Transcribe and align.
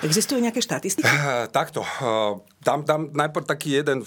Existujú 0.00 0.40
nejaké 0.40 0.64
štatistiky? 0.64 1.04
Uh, 1.04 1.44
takto. 1.52 1.84
Uh, 1.84 2.40
dám, 2.64 2.84
dám 2.88 3.12
najprv 3.12 3.44
taký 3.44 3.80
jeden 3.80 4.00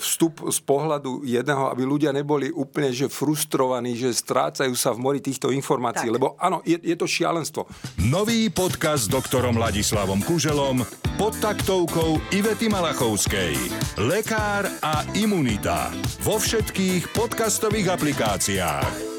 vstup 0.00 0.40
z 0.48 0.58
pohľadu 0.64 1.24
jedného, 1.28 1.68
aby 1.68 1.82
ľudia 1.84 2.12
neboli 2.12 2.48
úplne 2.48 2.88
že 2.92 3.12
frustrovaní, 3.12 3.96
že 3.96 4.16
strácajú 4.16 4.72
sa 4.72 4.96
v 4.96 5.02
mori 5.04 5.20
týchto 5.20 5.52
informácií, 5.52 6.08
tak. 6.08 6.16
lebo 6.16 6.36
áno, 6.40 6.64
je, 6.64 6.80
je 6.80 6.96
to 6.96 7.04
šialenstvo. 7.04 7.68
Nový 8.08 8.48
podcast 8.48 9.08
s 9.08 9.12
doktorom 9.12 9.60
Ladislavom 9.60 10.24
Kuželom 10.24 10.84
pod 11.20 11.36
taktovkou 11.40 12.20
Ivety 12.32 12.68
Malachovskej. 12.72 13.56
Lekár 14.00 14.68
a 14.84 15.04
imunita. 15.16 15.92
Vo 16.24 16.40
všetkých 16.40 17.12
podcastových 17.12 17.92
aplikáciách. 17.92 19.15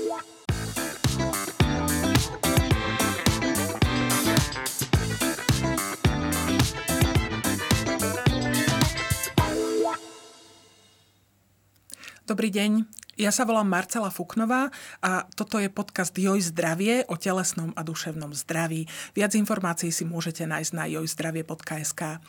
Dobrý 12.27 12.52
deň, 12.52 12.84
ja 13.16 13.31
sa 13.31 13.48
volám 13.48 13.72
Marcela 13.72 14.12
Fuknová 14.12 14.67
a 14.99 15.23
toto 15.31 15.63
je 15.63 15.72
podcast 15.72 16.12
Joj 16.12 16.52
zdravie 16.52 17.08
o 17.08 17.16
telesnom 17.16 17.72
a 17.72 17.88
duševnom 17.88 18.36
zdraví. 18.36 18.84
Viac 19.16 19.31
informácií 19.40 19.95
si 19.95 20.03
môžete 20.03 20.44
nájsť 20.44 20.72
na 20.76 20.91
jojzdravie.sk. 20.91 22.20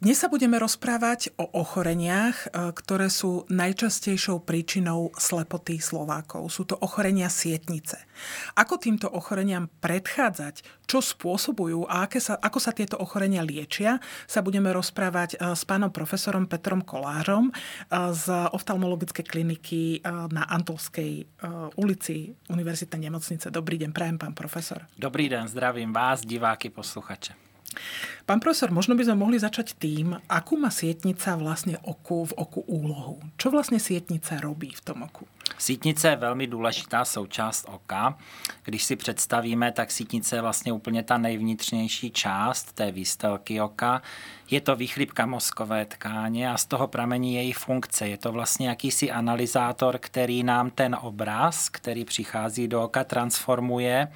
Dnes 0.00 0.16
sa 0.16 0.32
budeme 0.32 0.56
rozprávať 0.56 1.36
o 1.36 1.44
ochoreniach, 1.60 2.48
e, 2.48 2.72
ktoré 2.72 3.12
sú 3.12 3.44
najčastejšou 3.52 4.40
príčinou 4.48 5.12
slepoty 5.12 5.76
Slovákov. 5.76 6.48
Sú 6.48 6.64
to 6.64 6.72
ochorenia 6.80 7.28
sietnice. 7.28 8.00
Ako 8.56 8.80
týmto 8.80 9.12
ochoreniam 9.12 9.68
predchádzať, 9.84 10.64
čo 10.88 11.04
spôsobujú 11.04 11.84
a 11.84 12.08
aké 12.08 12.16
sa, 12.16 12.40
ako 12.40 12.56
sa 12.64 12.72
tieto 12.72 12.96
ochorenia 12.96 13.44
liečia, 13.44 14.00
sa 14.24 14.40
budeme 14.40 14.72
rozprávať 14.72 15.36
e, 15.36 15.52
s 15.52 15.68
pánom 15.68 15.92
profesorom 15.92 16.48
Petrom 16.48 16.80
Kolářom 16.80 17.52
e, 17.52 17.60
z 18.16 18.24
oftalmologickej 18.56 19.28
kliniky 19.28 20.00
na 20.32 20.48
Antolskej 20.48 21.28
ulici 21.76 22.32
Univerzitnej 22.48 23.12
nemocnice. 23.12 23.52
Dobrý 23.52 23.76
deň, 23.76 23.92
prajem 23.92 24.16
pán 24.16 24.32
profesor. 24.32 24.88
Dobrý 24.96 25.28
den, 25.28 25.44
zdravím 25.44 25.92
vás, 25.92 26.24
diváky, 26.24 26.72
posluchače. 26.72 27.49
Pán 28.26 28.42
profesor, 28.42 28.70
možno 28.74 28.98
by 28.98 29.06
sme 29.06 29.22
mohli 29.22 29.38
začať 29.38 29.78
tým, 29.78 30.14
akú 30.26 30.58
má 30.58 30.70
sietnica 30.70 31.34
vlastne 31.38 31.78
oku 31.86 32.26
v 32.26 32.32
oku 32.38 32.60
úlohu. 32.66 33.22
Čo 33.38 33.54
vlastne 33.54 33.78
sietnica 33.78 34.38
robí 34.42 34.74
v 34.74 34.82
tom 34.82 35.06
oku? 35.06 35.26
Sítnice 35.58 36.08
je 36.08 36.16
velmi 36.16 36.46
důležitá 36.46 37.04
součást 37.04 37.66
oka. 37.68 38.18
Když 38.64 38.84
si 38.84 38.96
představíme, 38.96 39.72
tak 39.72 39.90
sítnice 39.90 40.36
je 40.36 40.42
vlastně 40.42 40.72
úplně 40.72 41.02
ta 41.02 41.18
nejvnitřnější 41.18 42.10
část 42.10 42.72
té 42.72 42.90
výstelky 42.90 43.60
oka. 43.60 44.02
Je 44.50 44.60
to 44.60 44.76
výchlípka 44.76 45.26
mozkové 45.26 45.84
tkáně 45.84 46.50
a 46.50 46.56
z 46.56 46.66
toho 46.66 46.86
pramení 46.86 47.34
její 47.34 47.52
funkce. 47.52 48.08
Je 48.08 48.16
to 48.16 48.32
vlastně 48.32 48.68
jakýsi 48.68 49.10
analyzátor, 49.10 49.98
který 49.98 50.42
nám 50.42 50.70
ten 50.70 50.96
obraz, 51.00 51.68
který 51.68 52.04
přichází 52.04 52.68
do 52.68 52.82
oka, 52.82 53.04
transformuje 53.04 54.08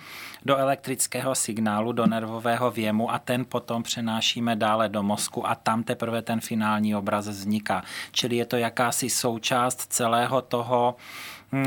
do 0.44 0.56
elektrického 0.56 1.34
signálu, 1.34 1.92
do 1.92 2.06
nervového 2.06 2.70
věmu 2.70 3.12
a 3.12 3.18
ten 3.18 3.44
potom 3.44 3.82
přenášíme 3.82 4.56
dále 4.56 4.88
do 4.88 5.02
mozku 5.02 5.48
a 5.48 5.54
tam 5.54 5.82
teprve 5.82 6.22
ten 6.22 6.40
finální 6.40 6.94
obraz 6.94 7.28
vzniká. 7.28 7.82
Čili 8.12 8.36
je 8.36 8.46
to 8.46 8.56
jakási 8.56 9.10
součást 9.10 9.92
celého 9.92 10.42
toho 10.42 10.96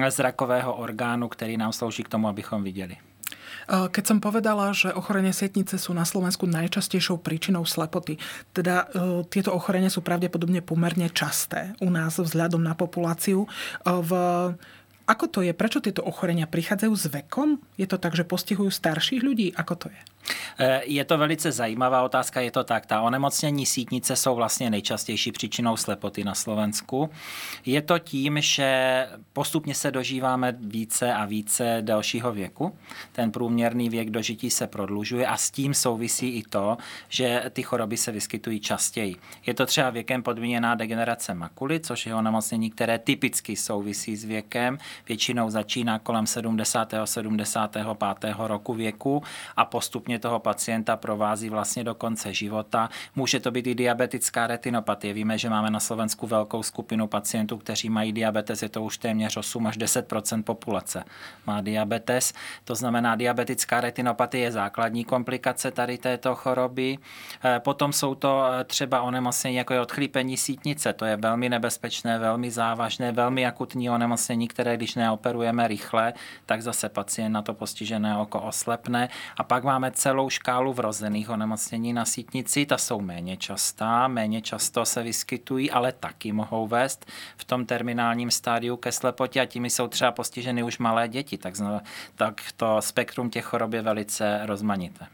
zrakového 0.10 0.76
orgánu, 0.76 1.28
který 1.28 1.58
nám 1.58 1.74
slouží 1.74 2.04
k 2.04 2.10
tomu, 2.10 2.28
abychom 2.28 2.64
viděli. 2.64 2.98
Keď 3.68 4.04
som 4.08 4.24
povedala, 4.24 4.72
že 4.72 4.96
ochorenie 4.96 5.36
sietnice 5.36 5.76
sú 5.76 5.92
na 5.92 6.08
Slovensku 6.08 6.48
najčastejšou 6.48 7.20
príčinou 7.20 7.68
slepoty, 7.68 8.16
teda 8.56 8.88
e, 8.88 9.28
tieto 9.28 9.52
ochorenia 9.52 9.92
sú 9.92 10.00
pravdepodobne 10.00 10.64
pomerne 10.64 11.12
časté 11.12 11.76
u 11.84 11.92
nás 11.92 12.16
vzhľadom 12.16 12.64
na 12.64 12.80
populáciu. 12.80 13.44
E, 13.44 13.48
v 13.92 14.12
ako 15.08 15.26
to 15.32 15.40
je? 15.40 15.56
Prečo 15.56 15.80
tieto 15.80 16.04
ochorenia 16.04 16.48
prichádzajú 16.48 16.94
s 16.96 17.06
vekom? 17.08 17.64
Je 17.80 17.88
to 17.88 17.96
tak, 17.96 18.12
že 18.12 18.28
postihujú 18.28 18.68
starších 18.68 19.24
ľudí? 19.24 19.56
Ako 19.56 19.76
to 19.80 19.88
je? 19.88 20.00
Eh, 20.58 20.82
je 20.86 21.06
to 21.06 21.18
velice 21.18 21.52
zajímavá 21.52 22.04
otázka, 22.04 22.42
je 22.42 22.52
to 22.52 22.64
tak. 22.64 22.86
Ta 22.86 23.02
onemocnění 23.02 23.66
sítnice 23.66 24.16
jsou 24.16 24.36
vlastně 24.36 24.70
nejčastější 24.70 25.32
příčinou 25.32 25.78
slepoty 25.78 26.24
na 26.24 26.36
Slovensku. 26.36 27.10
Je 27.66 27.82
to 27.82 28.00
tím, 28.00 28.42
že 28.42 29.08
postupně 29.34 29.76
se 29.76 29.92
dožíváme 29.92 30.56
více 30.60 31.14
a 31.14 31.26
více 31.26 31.78
dalšího 31.82 32.32
věku. 32.32 32.78
Ten 33.12 33.32
průměrný 33.32 33.90
věk 33.90 34.10
dožití 34.10 34.50
se 34.50 34.68
prodlužuje 34.68 35.28
a 35.28 35.38
s 35.38 35.52
tím 35.52 35.74
souvisí 35.74 36.30
i 36.30 36.44
to, 36.44 36.78
že 37.10 37.44
ty 37.54 37.64
choroby 37.64 37.98
se 37.98 38.12
vyskytují 38.12 38.60
častěji. 38.60 39.16
Je 39.46 39.54
to 39.54 39.66
třeba 39.66 39.90
věkem 39.90 40.24
podmíněná 40.24 40.76
degenerace 40.76 41.34
makuly, 41.34 41.80
což 41.80 42.06
je 42.06 42.16
onemocnění, 42.16 42.72
které 42.72 43.00
typicky 43.00 43.56
souvisí 43.56 44.16
s 44.16 44.24
věkem. 44.24 44.78
Většinou 45.08 45.50
začíná 45.50 46.00
kolem 46.00 46.28
70. 46.28 46.94
75. 47.06 48.36
roku 48.38 48.74
věku 48.74 49.24
a 49.56 49.66
postupně 49.66 50.17
postupně 50.18 50.30
toho 50.30 50.40
pacienta 50.40 50.98
provází 50.98 51.50
vlastně 51.50 51.84
do 51.84 51.96
konce 51.96 52.34
života. 52.34 52.90
Může 53.16 53.40
to 53.40 53.52
být 53.52 53.68
i 53.68 53.76
diabetická 53.76 54.48
retinopatie. 54.48 55.14
Víme, 55.14 55.38
že 55.38 55.50
máme 55.50 55.70
na 55.70 55.80
Slovensku 55.80 56.28
velkou 56.28 56.64
skupinu 56.64 57.08
pacientů, 57.08 57.58
kteří 57.58 57.90
mají 57.90 58.14
diabetes, 58.14 58.62
je 58.62 58.70
to 58.70 58.84
už 58.84 58.98
téměř 58.98 59.38
8 59.38 59.68
až 59.68 59.78
10% 59.78 60.44
populace 60.44 61.04
má 61.48 61.62
diabetes. 61.62 62.34
To 62.64 62.76
znamená, 62.76 63.16
diabetická 63.16 63.82
retinopatie 63.82 64.44
je 64.44 64.52
základní 64.52 65.06
komplikace 65.06 65.72
tady 65.72 65.98
této 65.98 66.36
choroby. 66.36 66.98
Eh, 66.98 67.60
potom 67.60 67.94
jsou 67.94 68.16
to 68.16 68.44
eh, 68.46 68.64
třeba 68.64 69.02
onemocnění, 69.02 69.56
jako 69.56 69.74
je 69.74 69.82
odchlípení 69.82 70.38
sítnice. 70.38 70.94
To 70.94 71.06
je 71.06 71.16
velmi 71.16 71.50
nebezpečné, 71.50 72.20
velmi 72.20 72.52
závažné, 72.52 73.12
velmi 73.12 73.46
akutní 73.46 73.90
onemocnění, 73.90 74.48
které 74.48 74.78
když 74.78 74.96
neoperujeme 74.96 75.68
rychle, 75.68 76.14
tak 76.46 76.62
zase 76.62 76.90
pacient 76.90 77.32
na 77.32 77.42
to 77.42 77.54
postižené 77.54 78.18
oko 78.18 78.42
oslepne. 78.42 79.10
A 79.38 79.44
pak 79.44 79.64
máme 79.64 79.92
celou 79.98 80.30
škálu 80.30 80.74
vrozených 80.74 81.30
onemocnění 81.30 81.94
na 81.94 82.06
sítnici. 82.06 82.66
Ta 82.66 82.78
jsou 82.78 83.02
méně 83.02 83.38
častá, 83.38 84.08
méně 84.08 84.42
často 84.42 84.86
se 84.86 85.04
vyskytují, 85.04 85.72
ale 85.72 85.92
taky 85.92 86.32
mohou 86.32 86.68
vést 86.68 87.06
v 87.38 87.44
tom 87.44 87.66
terminálním 87.66 88.32
stádiu 88.32 88.78
ke 88.78 88.92
slepotě 88.92 89.42
a 89.42 89.46
tím 89.46 89.66
jsou 89.66 89.88
třeba 89.88 90.12
postiženy 90.12 90.64
už 90.64 90.78
malé 90.78 91.08
děti. 91.08 91.38
Tak, 91.38 91.54
tak 92.16 92.42
to 92.58 92.82
spektrum 92.82 93.30
těch 93.30 93.46
chorob 93.46 93.74
je 93.74 93.82
velice 93.82 94.40
rozmanité. 94.46 95.06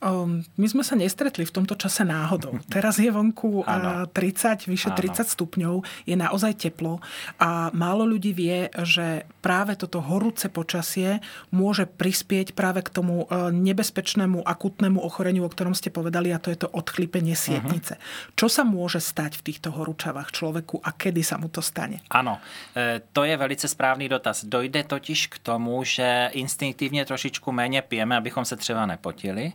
Um, 0.00 0.44
my 0.56 0.66
sme 0.68 0.82
sa 0.84 0.94
nestretli 0.94 1.44
v 1.48 1.54
tomto 1.54 1.74
čase 1.74 2.04
náhodou. 2.04 2.60
Teraz 2.74 3.00
je 3.00 3.10
vonku 3.10 3.64
ano. 3.66 4.06
30, 4.08 4.68
vyše 4.68 4.90
ano. 4.92 4.98
30 4.98 5.26
stupňov, 5.26 5.74
je 6.04 6.16
naozaj 6.16 6.52
teplo 6.56 7.00
a 7.40 7.72
málo 7.72 8.06
ľudí 8.06 8.32
vie, 8.36 8.68
že 8.84 9.24
práve 9.40 9.78
toto 9.78 10.02
horúce 10.02 10.48
počasie 10.48 11.24
môže 11.50 11.86
prispieť 11.88 12.52
práve 12.52 12.82
k 12.84 12.90
tomu 12.92 13.26
e, 13.26 13.50
nebezpečnému 13.50 14.44
akutnému 14.44 15.00
ochoreniu, 15.00 15.46
o 15.46 15.50
ktorom 15.50 15.74
ste 15.74 15.90
povedali, 15.90 16.30
a 16.30 16.42
to 16.42 16.50
je 16.52 16.66
to 16.66 16.68
odchlipenie 16.70 17.34
mhm. 17.34 17.40
sietnice. 17.40 17.94
Uh-huh. 17.96 18.34
Čo 18.36 18.46
sa 18.52 18.62
môže 18.62 19.00
stať 19.02 19.40
v 19.40 19.52
týchto 19.52 19.72
horúčavách 19.72 20.30
človeku 20.32 20.82
a 20.82 20.90
kedy 20.92 21.22
sa 21.24 21.40
mu 21.40 21.48
to 21.48 21.64
stane? 21.64 22.02
Ano, 22.10 22.38
e, 22.76 23.00
to 23.12 23.24
je 23.24 23.34
velice 23.36 23.66
správný 23.68 24.08
dotaz. 24.08 24.44
Dojde 24.44 24.84
totiž 24.84 25.26
k 25.26 25.36
tomu, 25.38 25.84
že 25.84 26.30
instinktivně 26.32 27.04
trošičku 27.04 27.52
méně 27.52 27.82
pijeme, 27.82 28.16
abychom 28.16 28.44
se 28.44 28.56
třeba 28.56 28.86
nepotili. 28.86 29.52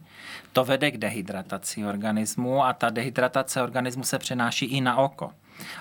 To 0.53 0.65
vede 0.65 0.91
k 0.91 0.97
dehydrataci 0.97 1.85
organismu 1.85 2.63
a 2.63 2.73
ta 2.73 2.89
dehydratace 2.89 3.61
organismu 3.61 4.03
se 4.03 4.19
přenáší 4.19 4.65
i 4.65 4.81
na 4.81 4.97
oko. 4.97 5.31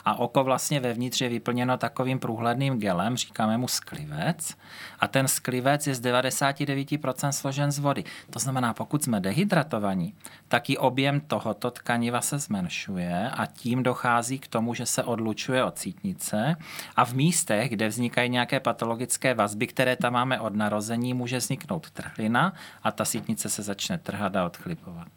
A 0.04 0.18
oko 0.18 0.44
vlastně 0.44 0.80
vevnitř 0.80 1.20
je 1.20 1.28
vyplněno 1.28 1.78
takovým 1.78 2.18
průhledným 2.18 2.78
gelem, 2.78 3.16
říkáme 3.16 3.58
mu 3.58 3.68
sklivec. 3.68 4.56
A 5.00 5.08
ten 5.08 5.28
sklivec 5.28 5.86
je 5.86 5.94
z 5.94 6.00
99% 6.00 7.28
složen 7.28 7.72
z 7.72 7.78
vody. 7.78 8.04
To 8.30 8.38
znamená, 8.38 8.74
pokud 8.74 9.04
jsme 9.04 9.20
dehydratovaní, 9.20 10.14
tak 10.48 10.70
i 10.70 10.78
objem 10.78 11.20
tohoto 11.20 11.70
tkaniva 11.70 12.20
se 12.20 12.38
zmenšuje 12.38 13.30
a 13.30 13.46
tím 13.46 13.82
dochází 13.82 14.38
k 14.38 14.48
tomu, 14.48 14.74
že 14.74 14.86
se 14.86 15.02
odlučuje 15.02 15.64
od 15.64 15.78
cítnice 15.78 16.56
a 16.96 17.04
v 17.04 17.14
místech, 17.14 17.70
kde 17.70 17.88
vznikají 17.88 18.30
nějaké 18.30 18.60
patologické 18.60 19.34
vazby, 19.34 19.66
které 19.66 19.96
tam 19.96 20.12
máme 20.12 20.40
od 20.40 20.54
narození, 20.54 21.14
může 21.14 21.38
vzniknout 21.38 21.90
trhlina 21.90 22.52
a 22.82 22.92
ta 22.92 23.04
sítnice 23.04 23.48
se 23.48 23.62
začne 23.62 23.98
trhat 23.98 24.36
a 24.36 24.44
odchlipovat. 24.44 25.08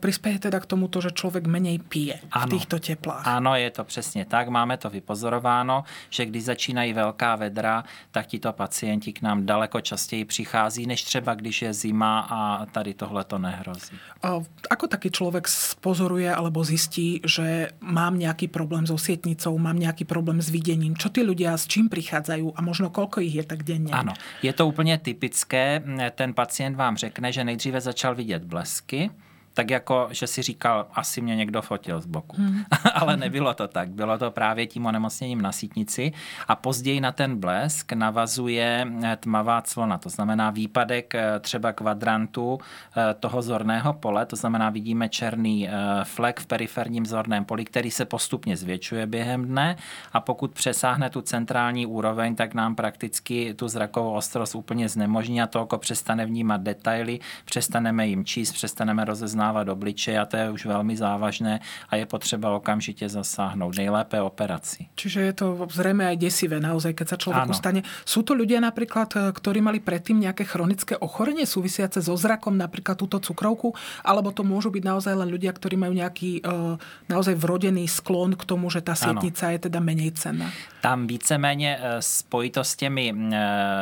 Prispěje 0.00 0.38
teda 0.38 0.60
k 0.60 0.66
tomu 0.66 0.88
to, 0.88 1.00
že 1.00 1.10
člověk 1.10 1.46
méně 1.46 1.78
pije 1.78 2.20
ano, 2.32 2.46
v 2.46 2.50
těchto 2.50 2.78
teplách. 2.78 3.26
Ano, 3.26 3.54
je 3.54 3.70
to 3.70 3.84
přesně 3.84 4.24
tak. 4.24 4.48
Máme 4.48 4.76
to 4.76 4.90
vypozorováno, 4.90 5.84
že 6.10 6.26
když 6.26 6.44
začínají 6.44 6.92
velká 6.92 7.36
vedra, 7.36 7.84
tak 8.10 8.26
tito 8.26 8.52
pacienti 8.52 9.12
k 9.12 9.22
nám 9.22 9.46
daleko 9.46 9.80
častěji 9.80 10.24
přichází, 10.24 10.86
než 10.86 11.02
třeba 11.02 11.34
když 11.34 11.62
je 11.62 11.74
zima 11.74 12.20
a 12.30 12.66
tady 12.66 12.94
tohle 12.94 13.24
to 13.24 13.38
nehrozí. 13.38 13.96
A 14.22 14.42
ako 14.70 14.86
taký 14.88 15.10
človek 15.10 15.46
pozoruje 15.80 16.34
alebo 16.34 16.64
zistí, 16.64 17.20
že 17.24 17.70
mám 17.80 18.18
nejaký 18.18 18.48
problém 18.48 18.86
so 18.86 18.98
sietnicou, 18.98 19.58
mám 19.58 19.78
nejaký 19.78 20.04
problém 20.04 20.42
s 20.42 20.50
videním? 20.50 20.96
Čo 20.98 21.08
tí 21.08 21.22
ľudia 21.22 21.54
s 21.54 21.70
čím 21.70 21.88
prichádzajú 21.88 22.52
a 22.56 22.60
možno 22.60 22.90
koľko 22.90 23.22
ich 23.22 23.34
je 23.38 23.44
tak 23.46 23.62
denne? 23.62 23.92
Ano, 23.94 24.12
je 24.42 24.52
to 24.52 24.66
úplně 24.66 24.98
typické. 24.98 25.82
Ten 26.14 26.34
pacient 26.34 26.76
vám 26.76 26.96
řekne, 26.96 27.32
že 27.32 27.44
nejdříve 27.44 27.80
začal 27.80 28.14
vidět 28.14 28.44
blesky, 28.44 29.10
tak 29.58 29.70
jako, 29.70 30.08
že 30.10 30.26
si 30.26 30.42
říkal, 30.42 30.86
asi 30.94 31.20
mě 31.20 31.36
někdo 31.36 31.62
fotil 31.62 32.00
z 32.00 32.06
boku. 32.06 32.36
Hmm. 32.36 32.62
Ale 32.94 33.16
nebylo 33.16 33.54
to 33.54 33.68
tak. 33.68 33.88
Bylo 33.88 34.18
to 34.18 34.30
právě 34.30 34.66
tím 34.66 34.86
onemocněním 34.86 35.42
na 35.42 35.52
sítnici 35.52 36.12
a 36.48 36.56
později 36.56 37.00
na 37.00 37.12
ten 37.12 37.36
blesk 37.40 37.92
navazuje 37.92 38.86
eh, 39.04 39.16
tmavá 39.16 39.62
clona, 39.62 39.98
to 39.98 40.08
znamená 40.08 40.50
výpadek 40.50 41.14
eh, 41.14 41.40
třeba 41.40 41.72
kvadrantu 41.72 42.58
eh, 42.96 43.14
toho 43.14 43.42
zorného 43.42 43.92
pole, 43.92 44.26
to 44.26 44.36
znamená 44.36 44.70
vidíme 44.70 45.08
černý 45.08 45.68
flek 46.04 46.40
v 46.40 46.46
periferním 46.46 47.06
zorném 47.06 47.44
poli, 47.44 47.64
který 47.64 47.90
se 47.90 48.04
postupně 48.04 48.56
zvětšuje 48.56 49.06
během 49.06 49.44
dne 49.44 49.76
a 50.12 50.20
pokud 50.20 50.52
přesáhne 50.52 51.10
tu 51.10 51.20
centrální 51.20 51.86
úroveň, 51.86 52.34
tak 52.34 52.54
nám 52.54 52.74
prakticky 52.74 53.54
tu 53.54 53.68
zrakovou 53.68 54.12
ostrost 54.12 54.54
úplně 54.54 54.88
znemožní 54.88 55.42
a 55.42 55.46
to 55.46 55.62
oko 55.62 55.78
přestane 55.78 56.26
vnímat 56.26 56.60
detaily, 56.60 57.18
přestaneme 57.44 58.06
jim 58.06 58.24
číst, 58.24 58.52
přestaneme 58.52 59.04
rozeznávat 59.04 59.47
obličeje 59.52 60.18
a 60.18 60.24
to 60.24 60.36
je 60.36 60.50
už 60.50 60.66
velmi 60.66 60.96
závažné 60.96 61.60
a 61.88 61.96
je 61.96 62.06
potřeba 62.06 62.56
okamžitě 62.56 63.08
zasáhnout. 63.08 63.76
Nejlépe 63.76 64.22
operaci. 64.22 64.86
Čiže 64.94 65.20
je 65.20 65.32
to 65.32 65.66
zřejmě 65.70 66.06
aj 66.06 66.16
desivé 66.16 66.60
naozaj, 66.60 66.92
keď 66.94 67.06
sa 67.08 67.16
človek 67.16 67.54
stane. 67.54 67.80
Sú 68.04 68.22
to 68.22 68.34
ľudia 68.34 68.60
napríklad, 68.60 69.08
eh, 69.16 69.32
ktorí 69.32 69.60
mali 69.60 69.80
predtým 69.80 70.20
nejaké 70.20 70.44
chronické 70.44 70.94
ochorenie 70.98 71.46
súvisiace 71.46 72.02
so 72.02 72.16
zrakom, 72.16 72.56
napríklad 72.56 72.98
túto 72.98 73.18
cukrovku, 73.18 73.74
alebo 74.04 74.32
to 74.34 74.42
môžu 74.42 74.70
byť 74.70 74.82
naozaj 74.84 75.14
len 75.14 75.28
ľudia, 75.28 75.52
ktorí 75.52 75.76
majú 75.78 75.94
nejaký 75.94 76.42
uh, 76.42 76.76
naozaj 77.08 77.34
vrodený 77.38 77.86
sklon 77.88 78.34
k 78.34 78.42
tomu, 78.44 78.70
že 78.70 78.82
tá 78.82 78.94
sietnica 78.94 79.48
ano. 79.48 79.52
je 79.54 79.58
teda 79.70 79.78
menej 79.80 80.10
cenná? 80.18 80.48
Tam 80.80 81.06
víceméně 81.06 81.78
eh, 81.80 82.02
spojitost 82.02 82.70
s 82.70 82.76
těmi 82.76 83.14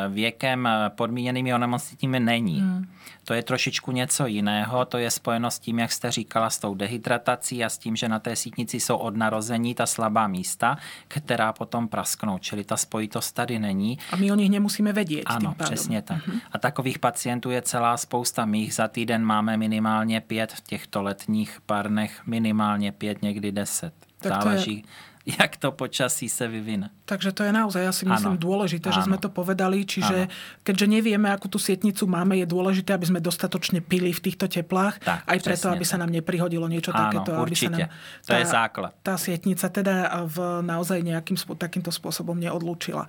věkem 0.09 0.69
podmíněnými 0.95 1.53
onemocněními 1.53 2.19
není. 2.19 2.59
Hmm. 2.61 2.87
To 3.27 3.33
je 3.33 3.43
trošičku 3.43 3.91
něco 3.91 4.25
jiného, 4.25 4.85
to 4.85 4.97
je 4.97 5.11
spojeno 5.11 5.51
s 5.51 5.59
tím, 5.59 5.79
jak 5.79 5.91
jste 5.91 6.11
říkala, 6.11 6.49
s 6.49 6.59
tou 6.59 6.75
dehydratací 6.75 7.63
a 7.63 7.69
s 7.69 7.77
tím, 7.77 7.95
že 7.95 8.09
na 8.09 8.19
té 8.19 8.35
sítnici 8.35 8.79
jsou 8.79 8.97
od 8.97 9.15
narození 9.15 9.75
ta 9.75 9.85
slabá 9.85 10.27
místa, 10.27 10.77
která 11.07 11.53
potom 11.53 11.87
prasknou, 11.87 12.37
čili 12.37 12.63
ta 12.63 12.77
spojitost 12.77 13.35
tady 13.35 13.59
není. 13.59 13.99
A 14.11 14.15
my 14.15 14.31
o 14.31 14.35
nich 14.35 14.49
nemusíme 14.49 14.93
vědět. 14.93 15.23
Ano, 15.25 15.55
přesně 15.63 16.01
tak. 16.01 16.27
Uh-huh. 16.27 16.39
A 16.51 16.57
takových 16.57 16.99
pacientů 16.99 17.51
je 17.51 17.61
celá 17.61 17.97
spousta. 17.97 18.45
My 18.45 18.59
jich 18.59 18.73
za 18.73 18.87
týden 18.87 19.23
máme 19.23 19.57
minimálně 19.57 20.21
pět 20.21 20.53
v 20.53 20.61
těchto 20.61 21.01
letních 21.01 21.61
parnech, 21.65 22.21
minimálně 22.27 22.91
pět, 22.91 23.21
někdy 23.21 23.51
deset. 23.51 23.93
Tak 24.19 24.43
Záleží. 24.43 24.81
To 24.81 24.87
je 24.87 24.93
jak 25.27 25.57
to 25.57 25.71
počasí 25.71 26.29
se 26.29 26.47
vyvine. 26.47 26.89
Takže 27.05 27.31
to 27.31 27.43
je 27.43 27.51
naozaj, 27.51 27.83
ja 27.83 27.91
si 27.91 28.03
myslím, 28.07 28.35
ano. 28.35 28.39
dôležité, 28.39 28.91
že 28.95 29.03
ano. 29.03 29.07
sme 29.11 29.17
to 29.19 29.27
povedali. 29.27 29.83
Čiže 29.83 30.27
ano. 30.27 30.31
keďže 30.63 30.87
nevieme, 30.87 31.27
akú 31.27 31.51
tú 31.51 31.59
sietnicu 31.59 32.07
máme, 32.07 32.39
je 32.39 32.47
dôležité, 32.47 32.95
aby 32.95 33.07
sme 33.07 33.19
dostatočne 33.19 33.83
pili 33.83 34.15
v 34.15 34.23
týchto 34.23 34.47
teplách. 34.47 35.03
Tak, 35.03 35.27
aj 35.27 35.39
preto, 35.43 35.67
aby 35.67 35.83
tak. 35.83 35.91
sa 35.91 35.97
nám 35.99 36.11
neprihodilo 36.15 36.67
niečo 36.71 36.95
ano, 36.95 36.99
takéto. 36.99 37.31
Aby 37.35 37.55
sa 37.55 37.71
nám 37.71 37.79
tá, 37.87 38.27
to 38.27 38.33
je 38.39 38.45
základ. 38.47 38.91
Tá 39.03 39.15
sietnica 39.19 39.67
teda 39.67 39.95
v 40.27 40.37
naozaj 40.63 40.99
nejakým 41.03 41.35
takýmto 41.59 41.91
spôsobom 41.91 42.39
neodlúčila. 42.39 43.07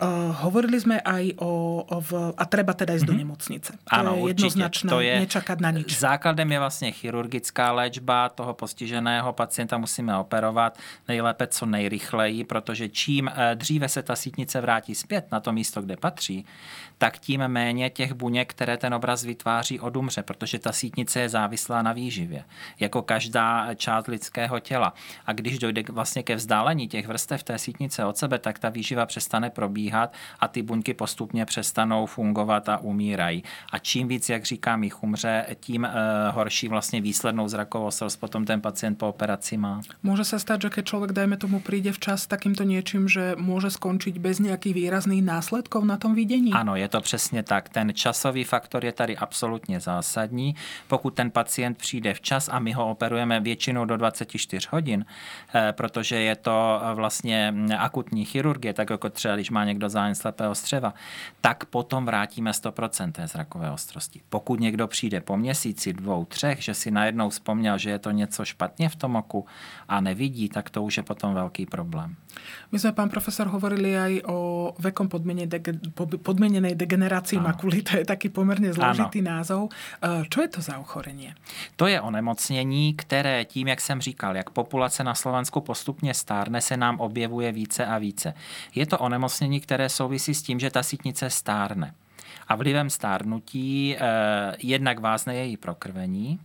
Uh, 0.00 0.32
hovorili 0.44 0.80
sme 0.80 1.00
aj 1.04 1.36
o, 1.40 1.84
o 1.84 1.96
v, 2.00 2.32
a 2.32 2.44
treba 2.48 2.72
teda 2.72 2.96
ísť 2.96 3.04
mm-hmm. 3.04 3.12
do 3.12 3.14
mhm. 3.16 3.20
nemocnice. 3.20 3.70
To 3.76 3.92
ano, 3.92 4.10
je 4.16 4.20
jednoznačné, 4.32 4.88
to 4.88 5.00
je, 5.04 5.14
nečakať 5.24 5.58
na 5.60 5.70
nič. 5.72 5.88
Základem 5.98 6.48
je 6.52 6.58
vlastně 6.58 6.90
chirurgická 6.92 7.72
léčba 7.72 8.28
toho 8.28 8.54
postiženého 8.54 9.32
pacienta 9.32 9.78
musíme 9.78 10.16
operovat 10.16 10.78
nejlépe 11.08 11.46
co 11.58 11.66
nejrychleji, 11.66 12.44
protože 12.44 12.88
čím 12.88 13.28
eh, 13.28 13.54
dříve 13.54 13.88
se 13.88 14.02
ta 14.02 14.16
sítnice 14.16 14.60
vrátí 14.60 14.94
zpět 14.94 15.26
na 15.32 15.40
to 15.40 15.52
místo, 15.52 15.82
kde 15.82 15.96
patří, 15.96 16.46
tak 16.98 17.18
tím 17.18 17.48
méně 17.48 17.90
těch 17.90 18.12
buněk, 18.12 18.50
které 18.50 18.76
ten 18.76 18.94
obraz 18.94 19.24
vytváří, 19.24 19.80
odumře, 19.80 20.22
protože 20.22 20.58
ta 20.58 20.72
sítnice 20.72 21.20
je 21.20 21.28
závislá 21.28 21.82
na 21.82 21.92
výživě, 21.92 22.44
jako 22.80 23.02
každá 23.02 23.74
část 23.74 24.06
lidského 24.06 24.60
těla. 24.60 24.94
A 25.26 25.32
když 25.32 25.58
dojde 25.58 25.82
vlastně 25.88 26.22
ke 26.22 26.36
vzdálení 26.36 26.88
těch 26.88 27.06
vrstev 27.06 27.42
té 27.42 27.58
sítnice 27.58 28.04
od 28.04 28.16
sebe, 28.16 28.38
tak 28.38 28.58
ta 28.58 28.68
výživa 28.68 29.06
přestane 29.06 29.50
probíhat 29.50 30.12
a 30.40 30.48
ty 30.48 30.62
buňky 30.62 30.94
postupně 30.94 31.44
přestanou 31.44 32.06
fungovat 32.06 32.68
a 32.68 32.78
umírají. 32.78 33.44
A 33.72 33.78
čím 33.78 34.08
víc, 34.08 34.28
jak 34.28 34.44
říkám, 34.44 34.84
jich 34.84 35.02
umře, 35.02 35.46
tím 35.60 35.82
uh, 35.82 36.34
horší 36.34 36.68
vlastně 36.68 37.00
výslednou 37.00 37.48
zrakovou 37.48 37.90
potom 38.20 38.44
ten 38.44 38.60
pacient 38.60 38.98
po 38.98 39.08
operaci 39.08 39.56
má. 39.56 39.80
Může 40.02 40.24
se 40.24 40.38
stát, 40.38 40.62
že 40.62 40.70
keď 40.70 40.84
člověk, 40.84 41.12
dajme 41.12 41.36
tomu, 41.36 41.60
přijde 41.60 41.92
včas 41.92 42.26
takýmto 42.26 42.62
něčím, 42.62 43.08
že 43.08 43.34
může 43.38 43.70
skončit 43.70 44.18
bez 44.18 44.38
nějakých 44.38 44.74
výrazných 44.74 45.22
následků 45.24 45.84
na 45.84 45.96
tom 45.96 46.14
vidění? 46.14 46.52
Ano, 46.52 46.76
je 46.76 46.87
to 46.88 47.00
přesně 47.00 47.42
tak. 47.42 47.68
Ten 47.68 47.94
časový 47.94 48.44
faktor 48.44 48.84
je 48.84 48.92
tady 48.92 49.16
absolutně 49.16 49.80
zásadní. 49.80 50.54
Pokud 50.88 51.14
ten 51.14 51.30
pacient 51.30 51.78
přijde 51.78 52.14
včas 52.14 52.48
a 52.52 52.58
my 52.58 52.72
ho 52.72 52.90
operujeme 52.90 53.40
většinou 53.40 53.84
do 53.84 53.96
24 53.96 54.68
hodin, 54.70 55.04
eh, 55.54 55.72
protože 55.72 56.16
je 56.16 56.36
to 56.36 56.80
vlastně 56.94 57.54
akutní 57.78 58.24
chirurgie, 58.24 58.74
tak 58.74 58.90
jako 58.90 59.10
třeba 59.10 59.34
když 59.34 59.50
má 59.50 59.64
někdo 59.64 59.88
zájem 59.88 60.14
slepého 60.14 60.54
střeva, 60.54 60.94
tak 61.40 61.64
potom 61.64 62.06
vrátíme 62.06 62.50
100% 62.50 63.12
té 63.12 63.26
zrakové 63.26 63.70
ostrosti. 63.70 64.20
Pokud 64.28 64.60
někdo 64.60 64.86
přijde 64.86 65.20
po 65.20 65.36
měsíci, 65.36 65.92
dvou, 65.92 66.24
třech, 66.24 66.62
že 66.62 66.74
si 66.74 66.90
najednou 66.90 67.30
vzpomněl, 67.30 67.78
že 67.78 67.90
je 67.90 67.98
to 67.98 68.10
něco 68.10 68.44
špatně 68.44 68.88
v 68.88 68.96
tom 68.96 69.16
oku 69.16 69.46
a 69.88 70.00
nevidí, 70.00 70.48
tak 70.48 70.70
to 70.70 70.82
už 70.82 70.96
je 70.96 71.02
potom 71.02 71.34
velký 71.34 71.66
problém. 71.66 72.16
My 72.72 72.78
jsme, 72.78 72.92
pán 72.92 73.08
profesor, 73.08 73.46
hovorili 73.48 73.98
aj 73.98 74.12
o 74.30 74.38
vekom 74.78 75.08
podmienenej 76.22 76.74
degenerácii 76.78 77.42
makuly. 77.42 77.82
To 77.82 77.98
je 77.98 78.04
taký 78.06 78.30
pomerne 78.30 78.70
zložitý 78.70 79.18
ano. 79.20 79.30
názov. 79.30 79.62
Čo 80.30 80.38
je 80.46 80.48
to 80.48 80.60
za 80.62 80.78
ochorenie? 80.78 81.34
To 81.76 81.86
je 81.90 82.00
onemocnění, 82.00 82.94
které 82.94 83.44
tím, 83.44 83.68
jak 83.68 83.80
jsem 83.80 84.00
říkal, 84.00 84.36
jak 84.36 84.50
populace 84.50 85.04
na 85.04 85.14
Slovensku 85.14 85.60
postupně 85.60 86.14
stárne, 86.14 86.60
se 86.60 86.76
nám 86.76 87.00
objevuje 87.00 87.52
více 87.52 87.86
a 87.86 87.98
více. 87.98 88.34
Je 88.74 88.86
to 88.86 88.98
onemocnění, 88.98 89.60
které 89.60 89.88
souvisí 89.88 90.34
s 90.34 90.42
tím, 90.42 90.60
že 90.60 90.70
ta 90.70 90.82
sítnice 90.82 91.30
stárne. 91.30 91.94
A 92.48 92.56
vlivem 92.56 92.90
stárnutí 92.90 93.96
eh, 93.96 94.00
jednak 94.62 94.98
vázne 94.98 95.36
její 95.36 95.56
prokrvení, 95.56 96.38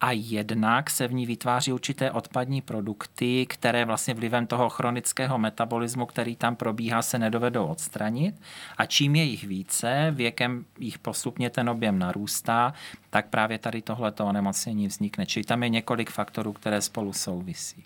a 0.00 0.12
jednak 0.12 0.90
se 0.90 1.08
v 1.08 1.12
ní 1.12 1.26
vytváří 1.26 1.72
určité 1.72 2.10
odpadní 2.10 2.62
produkty, 2.62 3.46
které 3.46 3.84
vlastně 3.84 4.14
vlivem 4.14 4.46
toho 4.46 4.68
chronického 4.68 5.38
metabolismu, 5.38 6.06
který 6.06 6.36
tam 6.36 6.56
probíhá, 6.56 7.02
se 7.02 7.18
nedovedou 7.18 7.66
odstranit. 7.66 8.34
A 8.76 8.86
čím 8.86 9.16
je 9.16 9.22
jich 9.22 9.44
více, 9.44 10.10
věkem 10.10 10.64
jich 10.78 10.98
postupně 10.98 11.50
ten 11.50 11.70
objem 11.70 11.98
narůstá, 11.98 12.74
tak 13.10 13.28
právě 13.28 13.58
tady 13.58 13.82
tohleto 13.82 14.26
onemocnění 14.26 14.86
vznikne. 14.86 15.26
Čili 15.26 15.44
tam 15.44 15.62
je 15.62 15.68
několik 15.68 16.10
faktorů, 16.10 16.52
které 16.52 16.82
spolu 16.82 17.12
souvisí. 17.12 17.84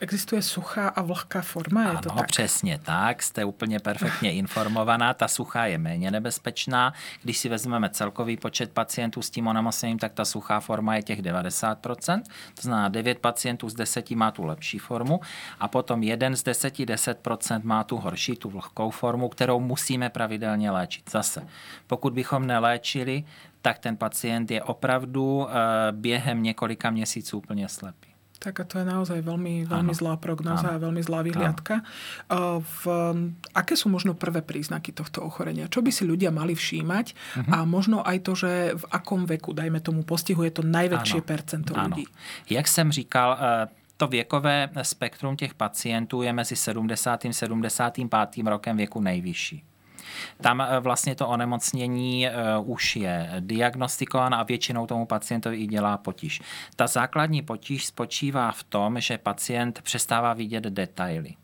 Existuje 0.00 0.42
suchá 0.42 0.88
a 0.88 1.02
vlhká 1.02 1.42
forma? 1.42 1.82
Je 1.82 1.88
ano, 1.88 2.00
to 2.00 2.10
tak? 2.10 2.26
přesně 2.26 2.78
tak. 2.78 3.22
Jste 3.22 3.44
úplně 3.44 3.80
perfektně 3.80 4.32
informovaná. 4.42 5.14
Ta 5.14 5.28
suchá 5.28 5.66
je 5.66 5.78
méně 5.78 6.10
nebezpečná. 6.10 6.92
Když 7.22 7.38
si 7.38 7.48
vezmeme 7.48 7.90
celkový 7.90 8.36
počet 8.36 8.72
pacientů 8.72 9.22
s 9.22 9.30
tím 9.30 9.46
onemocněním, 9.46 9.98
tak 9.98 10.12
ta 10.12 10.24
suchá 10.24 10.60
forma 10.60 10.96
je 10.96 11.02
těch 11.02 11.22
90%. 11.22 12.22
To 12.54 12.62
znamená, 12.62 12.88
9 12.88 13.18
pacientů 13.18 13.68
z 13.68 13.74
10 13.74 14.10
má 14.10 14.30
tu 14.30 14.44
lepší 14.44 14.78
formu 14.78 15.20
a 15.60 15.68
potom 15.68 16.02
1 16.02 16.36
z 16.36 16.42
10, 16.42 16.78
10% 16.78 17.60
má 17.64 17.84
tu 17.84 17.96
horší, 17.96 18.36
tu 18.36 18.50
vlhkou 18.50 18.90
formu, 18.90 19.28
kterou 19.28 19.60
musíme 19.60 20.10
pravidelně 20.10 20.70
léčit. 20.70 21.10
Zase, 21.10 21.46
pokud 21.86 22.12
bychom 22.12 22.46
neléčili, 22.46 23.24
tak 23.62 23.78
ten 23.78 23.96
pacient 23.96 24.50
je 24.50 24.62
opravdu 24.62 25.48
eh, 25.48 25.52
během 25.92 26.42
několika 26.42 26.90
měsíců 26.90 27.38
úplně 27.38 27.68
slepý. 27.68 28.09
Tak 28.40 28.56
a 28.60 28.64
to 28.64 28.80
je 28.80 28.88
naozaj 28.88 29.20
veľmi, 29.20 29.68
veľmi 29.68 29.92
zlá 29.92 30.16
prognoza 30.16 30.72
a 30.72 30.80
veľmi 30.80 31.04
zlá 31.04 31.20
vyhliadka. 31.20 31.84
V, 32.64 32.82
aké 33.52 33.76
sú 33.76 33.92
možno 33.92 34.16
prvé 34.16 34.40
príznaky 34.40 34.96
tohto 34.96 35.20
ochorenia? 35.20 35.68
Čo 35.68 35.84
by 35.84 35.92
si 35.92 36.08
ľudia 36.08 36.32
mali 36.32 36.56
všímať? 36.56 37.06
Uh-huh. 37.12 37.52
A 37.52 37.68
možno 37.68 38.00
aj 38.00 38.24
to, 38.24 38.32
že 38.32 38.80
v 38.80 38.84
akom 38.88 39.28
veku, 39.28 39.52
dajme 39.52 39.84
tomu, 39.84 40.08
postihuje 40.08 40.56
to 40.56 40.64
najväčšie 40.64 41.20
ano. 41.20 41.28
percento 41.28 41.70
ľudí? 41.76 42.08
Jak 42.48 42.68
jsem 42.68 42.92
říkal, 42.92 43.38
eh, 43.40 43.68
to 43.96 44.06
věkové 44.08 44.68
spektrum 44.82 45.36
těch 45.36 45.54
pacientů 45.54 46.22
je 46.22 46.32
mezi 46.32 46.56
70. 46.56 47.28
a 47.28 47.32
75. 47.32 48.46
rokem 48.48 48.76
věku 48.76 49.00
nejvyšší. 49.00 49.69
Tam 50.40 50.60
eh, 50.60 50.80
vlastně 50.80 51.14
to 51.14 51.28
onemocnění 51.28 52.28
eh, 52.28 52.32
už 52.64 52.96
je 52.96 53.30
diagnostikováno 53.40 54.38
a 54.38 54.42
většinou 54.42 54.86
tomu 54.86 55.06
pacientovi 55.06 55.56
i 55.56 55.66
dělá 55.66 55.98
potíž. 55.98 56.40
Ta 56.76 56.86
základní 56.86 57.42
potíž 57.42 57.86
spočívá 57.86 58.52
v 58.52 58.62
tom, 58.62 59.00
že 59.00 59.18
pacient 59.18 59.82
přestává 59.82 60.32
vidět 60.34 60.64
detaily. 60.64 61.34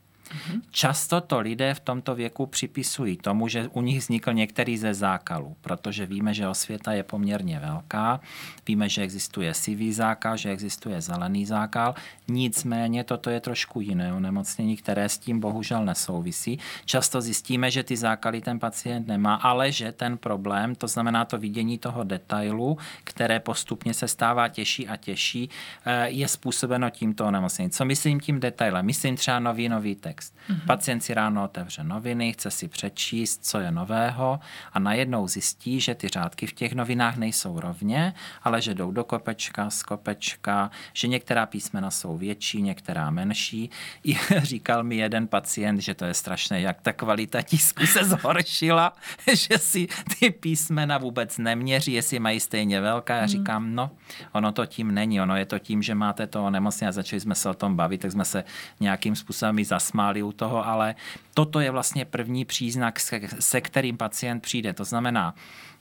Často 0.70 1.20
to 1.20 1.40
lidé 1.40 1.74
v 1.74 1.80
tomto 1.80 2.14
věku 2.14 2.46
připisují 2.46 3.16
tomu, 3.16 3.48
že 3.48 3.68
u 3.68 3.82
nich 3.82 3.98
vznikl 3.98 4.32
některý 4.32 4.78
ze 4.78 4.94
zákalů, 4.94 5.56
protože 5.60 6.06
víme, 6.06 6.34
že 6.34 6.48
osvěta 6.48 6.92
je 6.92 7.02
poměrně 7.02 7.60
velká, 7.60 8.20
víme, 8.66 8.88
že 8.88 9.02
existuje 9.02 9.54
sivý 9.54 9.92
zákal, 9.92 10.36
že 10.36 10.50
existuje 10.50 11.00
zelený 11.00 11.46
zákal, 11.46 11.94
nicméně 12.28 13.04
toto 13.04 13.30
je 13.30 13.40
trošku 13.40 13.80
jiné 13.80 14.12
onemocnění, 14.12 14.76
které 14.76 15.08
s 15.08 15.18
tím 15.18 15.40
bohužel 15.40 15.84
nesouvisí. 15.84 16.58
Často 16.84 17.20
zjistíme, 17.20 17.70
že 17.70 17.82
ty 17.82 17.96
zákaly 17.96 18.40
ten 18.40 18.58
pacient 18.58 19.06
nemá, 19.06 19.34
ale 19.34 19.72
že 19.72 19.92
ten 19.92 20.18
problém, 20.18 20.74
to 20.74 20.88
znamená 20.88 21.24
to 21.24 21.38
vidění 21.38 21.78
toho 21.78 22.04
detailu, 22.04 22.78
které 23.04 23.40
postupně 23.40 23.94
se 23.94 24.08
stává 24.08 24.48
těžší 24.48 24.88
a 24.88 24.96
těžší, 24.96 25.50
eh, 25.84 26.08
je 26.08 26.28
způsobeno 26.28 26.90
tímto 26.90 27.26
onemocněním. 27.26 27.70
Co 27.70 27.84
myslím 27.84 28.20
tím 28.20 28.40
detailem? 28.40 28.86
Myslím 28.86 29.16
třeba 29.16 29.38
nový 29.38 29.68
nový 29.68 29.94
text. 30.16 30.34
Mm-hmm. 30.50 30.66
Pacient 30.66 31.00
si 31.04 31.14
ráno 31.14 31.44
otevře 31.44 31.84
noviny, 31.84 32.32
chce 32.32 32.50
si 32.50 32.68
přečíst, 32.68 33.46
co 33.46 33.58
je 33.58 33.70
nového 33.70 34.40
a 34.72 34.78
najednou 34.78 35.28
zjistí, 35.28 35.80
že 35.80 35.94
ty 35.94 36.08
řádky 36.08 36.46
v 36.46 36.52
těch 36.52 36.72
novinách 36.72 37.16
nejsou 37.16 37.60
rovně, 37.60 38.14
ale 38.42 38.62
že 38.62 38.74
jdou 38.74 38.90
do 38.90 39.04
kopečka, 39.04 39.70
z 39.70 39.82
kopečka, 39.82 40.70
že 40.92 41.08
některá 41.08 41.46
písmena 41.46 41.90
jsou 41.90 42.16
větší, 42.16 42.62
některá 42.62 43.10
menší. 43.10 43.70
I 44.04 44.16
říkal 44.42 44.84
mi 44.84 44.96
jeden 44.96 45.28
pacient, 45.28 45.80
že 45.80 45.94
to 45.94 46.04
je 46.04 46.14
strašné, 46.14 46.60
jak 46.60 46.80
ta 46.80 46.92
kvalita 46.92 47.42
tisku 47.42 47.86
se 47.86 48.04
zhoršila, 48.04 48.92
že 49.34 49.58
si 49.58 49.88
ty 50.18 50.30
písmena 50.30 50.98
vůbec 50.98 51.38
neměří, 51.38 51.92
jestli 51.92 52.18
mají 52.18 52.40
stejně 52.40 52.80
velká. 52.80 53.14
Já 53.14 53.20
mhm. 53.20 53.28
říkám, 53.28 53.74
no, 53.74 53.90
ono 54.32 54.52
to 54.52 54.66
tím 54.66 54.94
není, 54.94 55.20
ono 55.20 55.36
je 55.36 55.46
to 55.46 55.58
tím, 55.58 55.82
že 55.82 55.94
máte 55.94 56.26
to 56.26 56.44
onemocnění 56.44 56.88
a 56.88 56.92
začali 56.92 57.20
jsme 57.20 57.34
se 57.34 57.48
o 57.48 57.54
tom 57.54 57.76
bavit, 57.76 58.00
tak 58.00 58.12
jsme 58.12 58.24
se 58.24 58.44
nějakým 58.80 59.16
způsobem 59.16 59.64
zasmáli 59.66 60.05
u 60.22 60.32
toho, 60.32 60.66
ale 60.66 60.94
toto 61.34 61.60
je 61.60 61.70
vlastně 61.70 62.04
první 62.04 62.44
příznak, 62.44 63.00
se 63.40 63.60
kterým 63.60 63.96
pacient 63.96 64.40
přijde. 64.40 64.72
To 64.72 64.84
znamená 64.84 65.34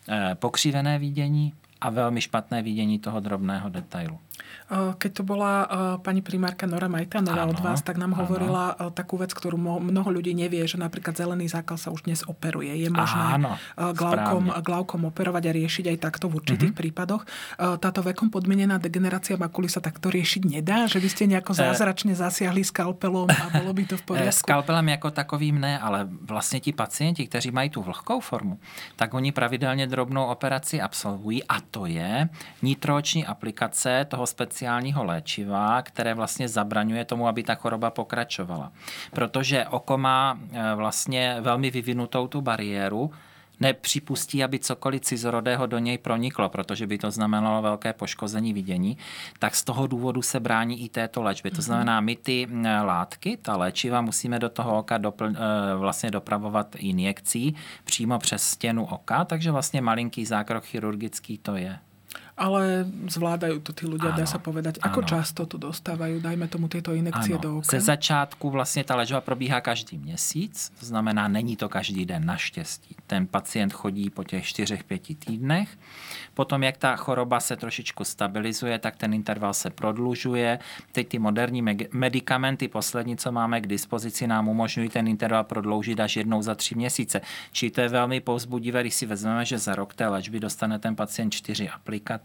eh, 0.10 0.36
pokřivené 0.36 1.00
vidění 1.00 1.54
a 1.82 1.90
velmi 1.90 2.22
špatné 2.22 2.62
vidění 2.62 3.00
toho 3.00 3.20
drobného 3.20 3.70
detailu. 3.70 4.20
Keď 4.72 5.12
to 5.14 5.24
bola 5.24 5.70
pani 6.02 6.26
primárka 6.26 6.66
Nora 6.66 6.90
Majtanová 6.90 7.46
od 7.46 7.60
vás, 7.62 7.86
tak 7.86 8.02
nám 8.02 8.18
áno. 8.18 8.26
hovorila 8.26 8.64
takú 8.98 9.22
vec, 9.22 9.30
ktorú 9.30 9.58
mnoho 9.60 10.10
ľudí 10.10 10.34
nevie, 10.34 10.66
že 10.66 10.82
napríklad 10.82 11.14
zelený 11.14 11.48
zákal 11.50 11.78
sa 11.78 11.94
už 11.94 12.10
dnes 12.10 12.26
operuje. 12.26 12.74
Je 12.74 12.90
možné 12.90 13.24
áno, 13.38 13.62
glaukom, 13.78 14.50
glaukom 14.66 15.02
operovať 15.06 15.44
a 15.48 15.52
riešiť 15.54 15.86
aj 15.94 15.98
takto 16.02 16.26
v 16.28 16.42
určitých 16.42 16.74
mm-hmm. 16.74 16.82
prípadoch. 16.82 17.24
Táto 17.58 18.02
vekom 18.02 18.34
podmienená 18.34 18.82
degenerácia 18.82 19.38
makuly 19.38 19.70
sa 19.70 19.80
takto 19.80 20.10
riešiť 20.10 20.42
nedá? 20.50 20.90
Že 20.90 21.00
by 21.00 21.10
ste 21.14 21.24
nejako 21.30 21.52
zázračne 21.54 22.18
zasiahli 22.18 22.66
skalpelom 22.66 23.30
a 23.30 23.46
bolo 23.62 23.72
by 23.74 23.84
to 23.86 23.96
v 24.02 24.04
poriadku? 24.04 24.42
Skalpelem 24.42 24.90
jako 24.90 25.12
takovým 25.12 25.62
ne, 25.62 25.80
ale 25.80 26.08
vlastně 26.10 26.60
ti 26.60 26.74
pacienti, 26.74 27.28
kteří 27.28 27.52
mají 27.52 27.70
tu 27.70 27.82
vlhkou 27.82 28.20
formu, 28.20 28.60
tak 28.96 29.14
oni 29.14 29.32
pravidelně 29.32 29.88
drobnou 29.88 30.26
operaci 30.26 30.82
absolvují 30.82 31.44
a 31.44 31.62
to 31.72 31.86
je 31.86 32.30
nitrooční 32.62 33.26
aplikace 33.26 34.06
toho 34.10 34.25
speciálního 34.26 35.04
léčiva, 35.04 35.82
které 35.82 36.14
vlastně 36.14 36.48
zabraňuje 36.48 37.06
tomu, 37.06 37.28
aby 37.28 37.44
ta 37.44 37.56
choroba 37.56 37.90
pokračovala. 37.90 38.72
Protože 39.12 39.66
oko 39.66 39.98
má 39.98 40.40
e, 40.52 40.76
vlastně 40.76 41.38
velmi 41.42 41.72
vyvinutou 41.72 42.28
tu 42.28 42.42
bariéru, 42.42 43.12
nepřipustí, 43.60 44.44
aby 44.44 44.60
cokoliv 44.60 45.02
cizorodého 45.02 45.66
do 45.66 45.78
něj 45.78 45.98
proniklo, 45.98 46.50
protože 46.50 46.88
by 46.88 46.98
to 46.98 47.12
znamenalo 47.12 47.62
velké 47.62 47.94
poškození 47.94 48.54
vidění, 48.54 48.98
tak 49.40 49.56
z 49.56 49.64
toho 49.64 49.88
důvodu 49.88 50.22
se 50.22 50.40
brání 50.40 50.84
i 50.84 50.90
této 50.90 51.22
léčbě. 51.22 51.52
To 51.52 51.56
mhm. 51.56 51.62
znamená, 51.62 52.02
my 52.02 52.16
ty 52.16 52.48
látky, 52.84 53.38
ta 53.38 53.58
léčiva, 53.58 54.02
musíme 54.02 54.40
do 54.40 54.50
toho 54.50 54.78
oka 54.78 54.98
dopl, 54.98 55.26
e, 55.26 55.32
vlastně 55.78 56.12
dopravovat 56.12 56.76
injekcí 56.76 57.56
přímo 57.84 58.20
přes 58.20 58.44
stěnu 58.44 58.86
oka, 58.86 59.26
takže 59.26 59.52
vlastně 59.52 59.82
malinký 59.82 60.26
zákrok 60.26 60.64
chirurgický 60.64 61.38
to 61.38 61.56
je 61.56 61.80
ale 62.36 62.84
zvládajú 63.08 63.64
to 63.64 63.72
tí 63.72 63.88
ľudia, 63.88 64.12
áno, 64.12 64.20
dá 64.20 64.26
sa 64.28 64.44
povedať. 64.44 64.84
Ako 64.84 65.02
áno. 65.02 65.08
často 65.08 65.48
to 65.48 65.56
dostávajú, 65.56 66.20
dajme 66.20 66.52
tomu 66.52 66.68
tieto 66.68 66.92
injekcie 66.92 67.40
áno. 67.40 67.42
do 67.42 67.50
oka? 67.58 67.72
Ze 67.72 67.80
začátku 67.80 68.50
vlastně 68.50 68.84
ta 68.84 68.96
léčba 68.96 69.22
probíhá 69.22 69.62
každý 69.62 69.98
měsíc, 69.98 70.72
to 70.80 70.86
znamená, 70.86 71.28
není 71.28 71.56
to 71.56 71.70
každý 71.70 72.06
den 72.06 72.26
naštěstí. 72.26 72.96
Ten 73.08 73.28
pacient 73.28 73.74
chodí 73.74 74.10
po 74.10 74.24
těch 74.24 74.44
4-5 74.44 75.16
týdnech. 75.16 75.70
Potom, 76.34 76.64
jak 76.64 76.78
ta 76.78 76.96
choroba 76.96 77.40
se 77.40 77.56
trošičku 77.56 78.04
stabilizuje, 78.04 78.80
tak 78.80 78.96
ten 78.96 79.14
interval 79.14 79.54
se 79.54 79.70
prodlužuje. 79.70 80.60
Teď 80.92 81.08
ty 81.08 81.20
moderní 81.20 81.62
medicamenty, 81.92 82.68
poslední, 82.68 83.18
co 83.18 83.32
máme 83.32 83.62
k 83.62 83.68
dispozici, 83.68 84.28
nám 84.28 84.48
umožňují 84.48 84.90
ten 84.90 85.08
interval 85.08 85.44
prodloužit 85.44 86.00
až 86.00 86.16
jednou 86.16 86.42
za 86.42 86.56
tři 86.56 86.76
měsíce. 86.76 87.22
Čili 87.52 87.72
to 87.72 87.82
je 87.82 87.90
velmi 87.90 88.20
povzbudivé, 88.20 88.82
když 88.82 88.96
si 88.96 89.06
vezmeme, 89.06 89.46
že 89.46 89.58
za 89.58 89.76
rok 89.76 89.94
té 89.94 90.08
léčby 90.08 90.40
dostane 90.40 90.80
ten 90.80 90.96
pacient 90.96 91.32
čtyři 91.32 91.70
aplikace, 91.70 92.25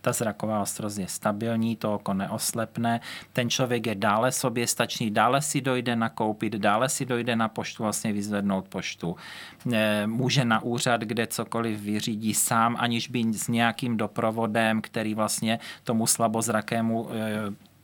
ta 0.00 0.12
zraková 0.12 0.60
ostrost 0.62 0.98
je 0.98 1.08
stabilní, 1.08 1.76
to 1.76 1.94
oko 1.94 2.14
neoslepne, 2.14 3.00
ten 3.32 3.50
člověk 3.50 3.86
je 3.86 3.94
dále 3.94 4.32
sobě 4.32 4.66
stačný, 4.66 5.10
dále 5.10 5.42
si 5.42 5.60
dojde 5.60 5.96
nakoupit, 5.96 6.52
dále 6.52 6.88
si 6.88 7.04
dojde 7.04 7.36
na 7.36 7.48
poštu 7.48 7.82
vlastně 7.82 8.12
vyzvednout 8.12 8.68
poštu. 8.68 9.16
E, 9.72 10.06
může 10.06 10.44
na 10.44 10.62
úřad, 10.62 11.00
kde 11.00 11.26
cokoliv 11.26 11.80
vyřídí 11.80 12.34
sám, 12.34 12.76
aniž 12.78 13.08
by 13.08 13.24
s 13.32 13.48
nějakým 13.48 13.96
doprovodem, 13.96 14.80
který 14.80 15.14
vlastně 15.14 15.58
tomu 15.84 16.06
slabozrakému 16.06 17.08
e, 17.10 17.74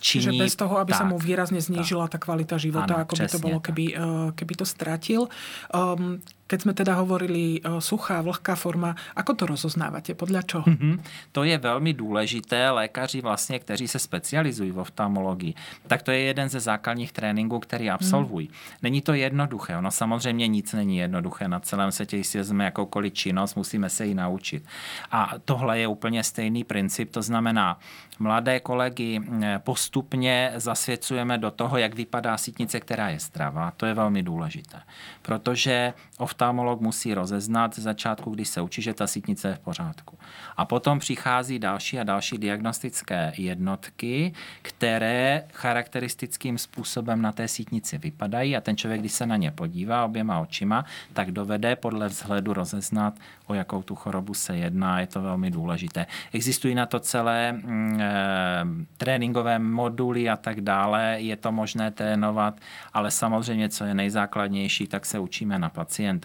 činí. 0.00 0.24
Čiže 0.24 0.30
bez 0.38 0.56
toho, 0.56 0.78
aby 0.78 0.92
tak, 0.92 1.00
sa 1.02 1.04
mu 1.08 1.18
výrazne 1.18 1.58
znížila 1.58 2.06
tá 2.06 2.20
kvalita 2.20 2.60
života, 2.60 3.00
ano, 3.00 3.04
ako 3.08 3.14
by 3.16 3.26
to 3.26 3.38
bolo, 3.42 3.58
keby, 3.58 3.84
e, 3.96 4.06
keby 4.36 4.54
to 4.54 4.66
stratil. 4.68 5.26
Um, 5.74 6.22
keď 6.46 6.58
sme 6.62 6.72
teda 6.78 6.94
hovorili 6.94 7.58
uh, 7.60 7.82
suchá, 7.82 8.22
vlhká 8.22 8.54
forma, 8.54 8.94
ako 9.18 9.32
to 9.34 9.44
rozoznávate? 9.46 10.14
Podľa 10.14 10.42
čoho? 10.46 10.66
Mm-hmm. 10.66 10.94
To 11.32 11.44
je 11.44 11.58
velmi 11.58 11.92
důležité. 11.92 12.70
Lékaři 12.70 13.20
vlastně, 13.20 13.58
kteří 13.58 13.88
se 13.88 13.98
specializují 13.98 14.70
v 14.70 14.78
oftalmologii, 14.78 15.54
tak 15.86 16.02
to 16.02 16.10
je 16.10 16.18
jeden 16.18 16.48
ze 16.48 16.60
základních 16.60 17.12
tréninků, 17.12 17.58
který 17.58 17.90
absolvují. 17.90 18.48
Mm. 18.48 18.54
Není 18.82 19.00
to 19.02 19.12
jednoduché. 19.12 19.76
Ono 19.76 19.90
samozřejmě 19.90 20.46
nic 20.48 20.72
není 20.72 20.98
jednoduché. 20.98 21.48
Na 21.48 21.60
celém 21.60 21.92
světě, 21.92 22.16
jestli 22.16 22.38
vezmeme 22.38 22.64
jakoukoliv 22.64 23.12
činnost, 23.12 23.54
musíme 23.54 23.90
se 23.90 24.06
ji 24.06 24.14
naučit. 24.14 24.64
A 25.10 25.32
tohle 25.44 25.78
je 25.78 25.86
úplně 25.86 26.24
stejný 26.24 26.64
princip. 26.64 27.10
To 27.10 27.22
znamená, 27.22 27.78
mladé 28.18 28.60
kolegy 28.60 29.20
postupně 29.58 30.52
zasvěcujeme 30.56 31.38
do 31.38 31.50
toho, 31.50 31.78
jak 31.78 31.94
vypadá 31.94 32.38
sítnice, 32.38 32.80
která 32.80 33.08
je 33.08 33.20
zdravá. 33.20 33.72
To 33.76 33.86
je 33.86 33.94
velmi 33.94 34.22
důležité. 34.22 34.80
Protože 35.22 35.92
oftalmolog 36.36 36.80
musí 36.80 37.14
rozeznat 37.14 37.74
z 37.74 37.78
začátku, 37.78 38.30
když 38.30 38.48
se 38.48 38.60
učí, 38.60 38.82
že 38.82 38.94
ta 38.94 39.06
sítnice 39.06 39.48
je 39.48 39.54
v 39.54 39.58
pořádku. 39.58 40.18
A 40.56 40.64
potom 40.64 40.98
přichází 40.98 41.58
další 41.58 41.98
a 41.98 42.04
další 42.04 42.38
diagnostické 42.38 43.32
jednotky, 43.36 44.32
které 44.62 45.44
charakteristickým 45.52 46.58
způsobem 46.58 47.22
na 47.22 47.32
té 47.32 47.48
sítnici 47.48 47.98
vypadají 47.98 48.56
a 48.56 48.60
ten 48.60 48.76
člověk, 48.76 49.00
když 49.00 49.12
se 49.12 49.26
na 49.26 49.36
ně 49.36 49.50
podívá 49.50 50.04
oběma 50.04 50.40
očima, 50.40 50.84
tak 51.12 51.30
dovede 51.30 51.76
podle 51.76 52.08
vzhledu 52.08 52.52
rozeznat, 52.52 53.14
o 53.46 53.54
jakou 53.54 53.82
tu 53.82 53.94
chorobu 53.94 54.34
se 54.34 54.56
jedná. 54.56 55.00
Je 55.00 55.06
to 55.06 55.22
velmi 55.22 55.50
důležité. 55.50 56.06
Existují 56.32 56.74
na 56.74 56.86
to 56.86 57.00
celé 57.00 57.52
mm, 57.52 58.00
e, 58.00 58.66
tréninkové 58.96 59.58
moduly 59.58 60.28
a 60.28 60.36
tak 60.36 60.60
dále. 60.60 61.16
Je 61.18 61.36
to 61.36 61.52
možné 61.52 61.90
trénovat, 61.90 62.60
ale 62.92 63.10
samozřejmě, 63.10 63.68
co 63.68 63.84
je 63.84 63.94
nejzákladnější, 63.94 64.86
tak 64.86 65.06
se 65.06 65.18
učíme 65.18 65.58
na 65.58 65.68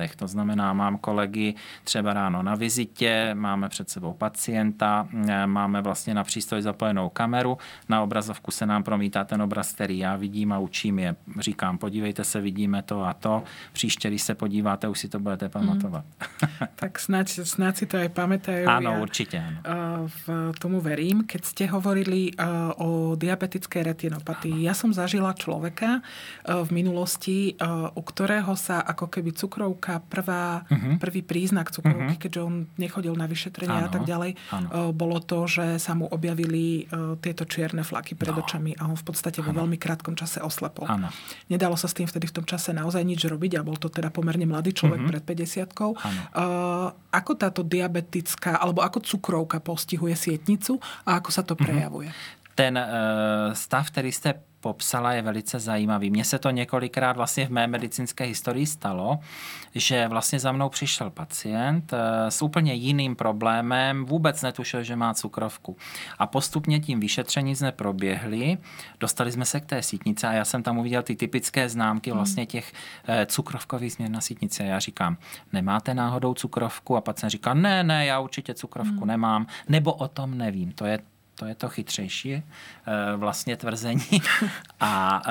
pacientech. 0.02 0.16
To 0.16 0.28
znamená, 0.28 0.74
mám 0.74 0.98
kolegy 0.98 1.54
třeba 1.84 2.14
ráno 2.14 2.44
na 2.44 2.56
vizitě, 2.56 3.32
máme 3.34 3.70
před 3.70 3.90
sebou 3.90 4.14
pacienta, 4.14 5.08
máme 5.46 5.82
vlastně 5.82 6.14
na 6.14 6.24
přístroj 6.24 6.62
zapojenou 6.62 7.10
kameru, 7.10 7.58
na 7.90 8.02
obrazovku 8.02 8.52
se 8.52 8.66
nám 8.66 8.84
promítá 8.84 9.24
ten 9.24 9.42
obraz, 9.42 9.74
který 9.74 10.00
já 10.00 10.16
vidím 10.16 10.54
a 10.54 10.60
učím 10.60 11.00
je. 11.00 11.16
Říkám, 11.40 11.78
podívejte 11.78 12.24
se, 12.24 12.42
vidíme 12.42 12.82
to 12.82 13.04
a 13.04 13.14
to. 13.14 13.44
Příště, 13.74 14.10
když 14.10 14.22
se 14.22 14.36
podíváte, 14.36 14.88
už 14.88 15.00
si 15.00 15.10
to 15.10 15.20
budete 15.20 15.50
pamatovat. 15.50 16.06
Mm. 16.06 16.68
tak 16.76 17.00
snáď, 17.00 17.30
snáď 17.30 17.78
si 17.78 17.86
to 17.86 17.98
aj 17.98 18.10
pamätajú. 18.10 18.66
Áno, 18.66 18.98
ja, 18.98 19.02
určite. 19.02 19.38
Áno. 19.38 20.10
V 20.26 20.26
tomu 20.58 20.82
verím. 20.82 21.24
Keď 21.26 21.42
ste 21.46 21.64
hovorili 21.70 22.34
o 22.82 23.14
diabetickej 23.16 23.82
retinopatii, 23.94 24.66
ja 24.66 24.74
som 24.74 24.94
zažila 24.94 25.34
človeka 25.38 26.02
v 26.46 26.70
minulosti, 26.74 27.56
u 27.96 28.02
ktorého 28.02 28.54
sa 28.58 28.82
ako 28.82 29.12
keby 29.12 29.32
cukrovka, 29.36 29.91
prvá, 30.00 30.64
uh-huh. 30.70 30.96
prvý 31.02 31.26
príznak 31.26 31.74
cukrovky, 31.76 32.16
uh-huh. 32.16 32.22
keďže 32.22 32.42
on 32.46 32.56
nechodil 32.80 33.18
na 33.18 33.28
vyšetrenie 33.28 33.88
a 33.88 33.90
tak 33.92 34.08
ďalej, 34.08 34.40
ano. 34.56 34.96
bolo 34.96 35.20
to, 35.20 35.50
že 35.50 35.82
sa 35.82 35.98
mu 35.98 36.08
objavili 36.08 36.88
tieto 37.20 37.44
čierne 37.44 37.84
flaky 37.84 38.16
pred 38.16 38.32
no. 38.32 38.46
očami 38.46 38.78
a 38.78 38.88
on 38.88 38.96
v 38.96 39.06
podstate 39.06 39.44
ano. 39.44 39.52
vo 39.52 39.52
veľmi 39.66 39.76
krátkom 39.76 40.16
čase 40.16 40.40
oslepol. 40.40 40.88
Ano. 40.88 41.12
Nedalo 41.52 41.76
sa 41.76 41.92
s 41.92 41.98
tým 41.98 42.08
vtedy 42.08 42.32
v 42.32 42.36
tom 42.40 42.46
čase 42.48 42.72
naozaj 42.72 43.04
nič 43.04 43.26
robiť 43.28 43.60
a 43.60 43.66
bol 43.66 43.76
to 43.76 43.92
teda 43.92 44.14
pomerne 44.14 44.48
mladý 44.48 44.72
človek 44.72 45.02
uh-huh. 45.04 45.12
pred 45.12 45.24
50 45.52 47.12
ako 47.12 47.32
táto 47.36 47.62
diabetická, 47.66 48.56
alebo 48.56 48.86
ako 48.86 49.04
cukrovka 49.04 49.60
postihuje 49.60 50.16
sietnicu 50.16 50.80
a 51.04 51.20
ako 51.20 51.30
sa 51.34 51.44
to 51.44 51.58
mhm. 51.58 51.62
prejavuje? 51.62 52.12
ten 52.56 52.78
uh, 52.78 53.54
stav, 53.54 53.88
který 53.88 54.12
jste 54.12 54.34
popsala, 54.62 55.14
je 55.14 55.22
velice 55.22 55.60
zajímavý. 55.60 56.10
Mně 56.10 56.26
se 56.26 56.40
to 56.40 56.50
několikrát 56.50 57.18
vlastně 57.18 57.48
v 57.48 57.50
mé 57.50 57.68
medicínské 57.68 58.24
historii 58.24 58.66
stalo, 58.66 59.20
že 59.76 60.08
vlastně 60.08 60.40
za 60.40 60.52
mnou 60.52 60.70
přišel 60.70 61.10
pacient 61.10 61.94
eh, 61.94 62.32
s 62.32 62.42
úplně 62.42 62.74
jiným 62.74 63.16
problémem, 63.16 64.06
vůbec 64.06 64.42
netušil, 64.42 64.84
že 64.84 64.96
má 64.96 65.14
cukrovku. 65.14 65.78
A 66.20 66.28
postupně 66.28 66.80
tím 66.80 67.00
vyšetření 67.00 67.56
jsme 67.56 67.72
proběhli, 67.72 68.58
dostali 69.00 69.32
jsme 69.32 69.46
se 69.46 69.60
k 69.60 69.66
té 69.66 69.82
sítnice 69.82 70.28
a 70.28 70.34
já 70.34 70.46
jsem 70.46 70.64
tam 70.64 70.78
uviděl 70.78 71.04
ty 71.04 71.16
typické 71.16 71.70
známky 71.70 72.10
hmm. 72.10 72.18
vlastně 72.18 72.46
těch 72.46 72.74
eh, 73.08 73.26
cukrovkových 73.26 73.94
změn 73.94 74.12
na 74.12 74.22
sítnici. 74.22 74.64
A 74.64 74.66
já 74.66 74.80
říkám, 74.80 75.18
nemáte 75.54 75.94
náhodou 75.94 76.34
cukrovku? 76.34 76.98
A 76.98 77.02
pacient 77.02 77.30
říká, 77.30 77.54
ne, 77.54 77.84
ne, 77.84 78.06
já 78.06 78.20
určitě 78.20 78.54
cukrovku 78.54 79.00
hmm. 79.00 79.08
nemám, 79.08 79.48
nebo 79.70 79.94
o 79.94 80.08
tom 80.08 80.38
nevím. 80.38 80.72
To 80.72 80.86
je 80.86 81.00
to 81.36 81.46
je 81.46 81.56
to 81.56 81.70
chytřejší 81.70 82.34
eh, 82.34 82.44
vlastně 83.16 83.58
tvrzení. 83.58 84.22
A 84.80 85.22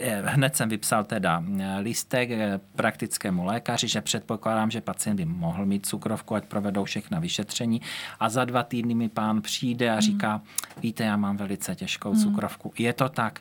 eh, 0.00 0.22
hned 0.24 0.56
jsem 0.56 0.68
vypsal 0.68 1.04
teda 1.04 1.44
eh, 1.58 1.78
listek 1.80 2.30
praktickému 2.76 3.44
lékaři, 3.44 3.88
že 3.88 4.00
předpokládám, 4.00 4.70
že 4.70 4.80
pacient 4.80 5.16
by 5.16 5.24
mohl 5.24 5.66
mít 5.66 5.86
cukrovku, 5.86 6.34
ať 6.34 6.44
provedou 6.44 6.84
všechna 6.84 7.18
vyšetření. 7.18 7.80
A 8.20 8.28
za 8.28 8.44
dva 8.44 8.62
týdny 8.62 8.94
mi 8.94 9.08
pán 9.08 9.42
přijde 9.42 9.90
a 9.90 9.92
hmm. 9.92 10.00
říká, 10.00 10.40
víte, 10.82 11.04
já 11.04 11.16
mám 11.16 11.36
velice 11.36 11.74
těžkou 11.74 12.12
hmm. 12.12 12.22
cukrovku. 12.22 12.72
Je 12.78 12.92
to 12.92 13.08
tak. 13.08 13.40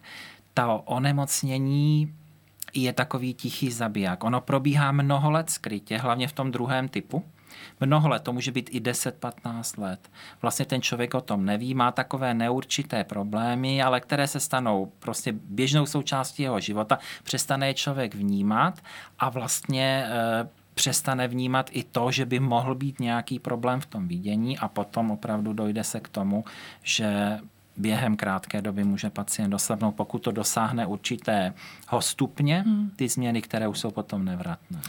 To 0.53 0.81
onemocnění 0.86 2.13
je 2.74 2.93
takový 2.93 3.34
tichý 3.34 3.72
zabiják. 3.72 4.24
Ono 4.24 4.41
probíhá 4.41 4.91
mnoho 4.91 5.31
let 5.31 5.50
skrytě, 5.50 5.98
hlavně 5.98 6.27
v 6.27 6.34
tom 6.34 6.51
druhém 6.51 6.88
typu 6.88 7.25
mnoho 7.80 8.10
let, 8.10 8.24
to 8.24 8.34
může 8.34 8.51
být 8.51 8.70
i 8.74 8.80
10-15 8.80 9.82
let. 9.82 10.12
Vlastně 10.42 10.66
ten 10.66 10.82
člověk 10.82 11.13
o 11.13 11.22
tom 11.22 11.46
neví, 11.46 11.74
má 11.74 11.92
takové 11.92 12.34
neurčité 12.34 13.04
problémy, 13.04 13.82
ale 13.82 14.00
které 14.00 14.27
se 14.27 14.39
stanou 14.39 14.92
prostě 15.00 15.34
běžnou 15.50 15.86
součástí 15.86 16.44
jeho 16.44 16.60
života, 16.60 17.00
přestane 17.24 17.68
je 17.68 17.74
člověk 17.74 18.16
vnímat 18.16 18.80
a 19.20 19.30
vlastně 19.30 20.08
e, 20.08 20.48
přestane 20.74 21.27
vnímat 21.27 21.70
i 21.74 21.84
to, 21.84 22.12
že 22.12 22.25
by 22.25 22.39
mohl 22.39 22.75
být 22.75 23.00
nějaký 23.00 23.39
problém 23.39 23.82
v 23.82 23.86
tom 23.86 24.08
vidění 24.08 24.58
a 24.58 24.68
potom 24.68 25.12
opravdu 25.12 25.54
dojde 25.54 25.84
se 25.84 26.00
k 26.00 26.08
tomu, 26.08 26.44
že 26.84 27.39
během 27.77 28.15
krátké 28.17 28.62
doby 28.62 28.84
může 28.84 29.10
pacient 29.10 29.50
doslabnout, 29.50 29.96
pokud 29.96 30.19
to 30.19 30.31
dosáhne 30.31 30.86
určitého 30.86 31.53
stupně, 32.00 32.63
hmm. 32.67 32.91
ty 32.96 33.10
změny, 33.10 33.41
které 33.41 33.67
už 33.67 33.79
jsou 33.79 33.91
potom 33.91 34.25
nevratné. 34.25 34.81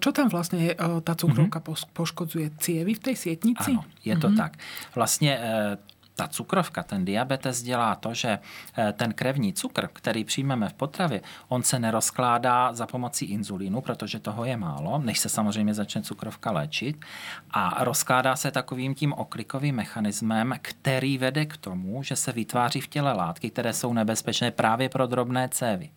Čo 0.00 0.12
tam 0.12 0.28
vlastně 0.28 0.74
ta 1.04 1.14
cukrovka 1.14 1.60
mm-hmm. 1.60 1.86
poškodzuje? 1.92 2.50
Cievy 2.58 2.94
v 2.94 2.98
té 2.98 3.16
světnici? 3.16 3.70
Ano, 3.70 3.84
je 4.04 4.16
to 4.16 4.28
mm-hmm. 4.28 4.36
tak. 4.36 4.56
Vlastně 4.94 5.38
e, 5.38 5.78
ta 6.16 6.28
cukrovka, 6.28 6.82
ten 6.82 7.04
diabetes 7.04 7.62
dělá 7.62 7.94
to, 7.94 8.14
že 8.14 8.38
eh, 8.78 8.92
ten 8.92 9.12
krevní 9.12 9.52
cukr, 9.52 9.88
který 9.92 10.24
přijmeme 10.24 10.68
v 10.68 10.72
potravě, 10.72 11.20
on 11.48 11.62
se 11.62 11.78
nerozkládá 11.78 12.72
za 12.72 12.86
pomocí 12.86 13.24
inzulínu, 13.24 13.80
protože 13.80 14.18
toho 14.18 14.44
je 14.44 14.56
málo, 14.56 14.98
než 14.98 15.18
se 15.18 15.28
samozřejmě 15.28 15.74
začne 15.74 16.02
cukrovka 16.02 16.50
léčit. 16.50 17.04
A 17.50 17.84
rozkládá 17.84 18.36
se 18.36 18.50
takovým 18.50 18.94
tím 18.94 19.12
oklikovým 19.12 19.74
mechanismem, 19.74 20.54
který 20.62 21.18
vede 21.18 21.46
k 21.46 21.56
tomu, 21.56 22.02
že 22.02 22.16
se 22.16 22.32
vytváří 22.32 22.80
v 22.80 22.88
těle 22.88 23.12
látky, 23.12 23.50
které 23.50 23.72
jsou 23.72 23.92
nebezpečné 23.92 24.50
právě 24.50 24.88
pro 24.88 25.06
drobné 25.06 25.48
cévy. 25.48 25.90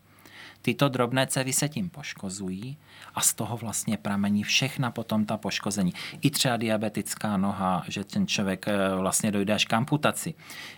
Tyto 0.62 0.90
drobné 0.90 1.28
cévy 1.28 1.54
se 1.54 1.70
tím 1.70 1.90
poškozují 1.90 2.78
a 3.16 3.22
z 3.22 3.34
toho 3.34 3.58
vlastně 3.58 3.98
pramení 3.98 4.44
všechna 4.44 4.92
potom 4.92 5.26
ta 5.26 5.38
poškození. 5.38 5.94
I 6.22 6.30
třeba 6.30 6.58
diabetická 6.58 7.38
noha, 7.38 7.84
že 7.88 8.04
ten 8.04 8.28
člověk 8.28 8.68
eh, 8.68 8.96
vlastně 8.96 9.32
dojde 9.32 9.54
až 9.54 9.66
k 9.66 9.74
amputaci. 9.74 10.34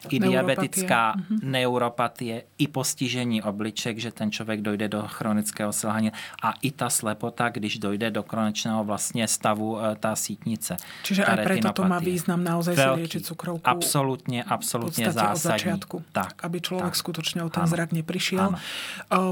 I 0.10 0.20
neuropatie. 0.20 0.30
diabetická 0.30 1.16
mm-hmm. 1.16 1.40
neuropatie, 1.44 2.44
i 2.58 2.68
postižení 2.68 3.44
obliček, 3.44 3.98
že 3.98 4.12
ten 4.12 4.32
člověk 4.32 4.62
dojde 4.62 4.88
do 4.88 5.04
chronického 5.08 5.74
selhání 5.74 6.12
a 6.44 6.54
i 6.62 6.72
ta 6.72 6.90
slepota, 6.90 7.50
když 7.50 7.80
dojde 7.80 8.12
do 8.12 8.24
konečného 8.24 8.84
vlastně 8.84 9.28
stavu 9.28 9.80
eh, 9.80 9.96
ta 9.96 10.16
sítnice. 10.16 10.78
Čiže 11.04 11.26
aj 11.26 11.38
preto 11.44 11.72
to 11.74 11.84
má 11.84 12.00
význam 12.00 12.44
naozaj 12.44 12.76
si 12.76 12.88
liečiť 12.88 13.22
cukrovku. 13.26 13.66
Absolutně, 13.68 14.44
absolutně 14.44 15.12
zásadní. 15.12 15.32
od 15.32 15.42
začiatku. 15.42 16.04
Tak, 16.12 16.46
aby 16.46 16.62
člověk 16.62 16.86
tak. 16.86 16.96
skutočne 16.96 17.44
o 17.44 17.50
ten 17.50 17.64
ano. 17.64 17.72
zrak 17.72 17.92
neprišiel. 17.92 18.42
Ano. 18.42 18.58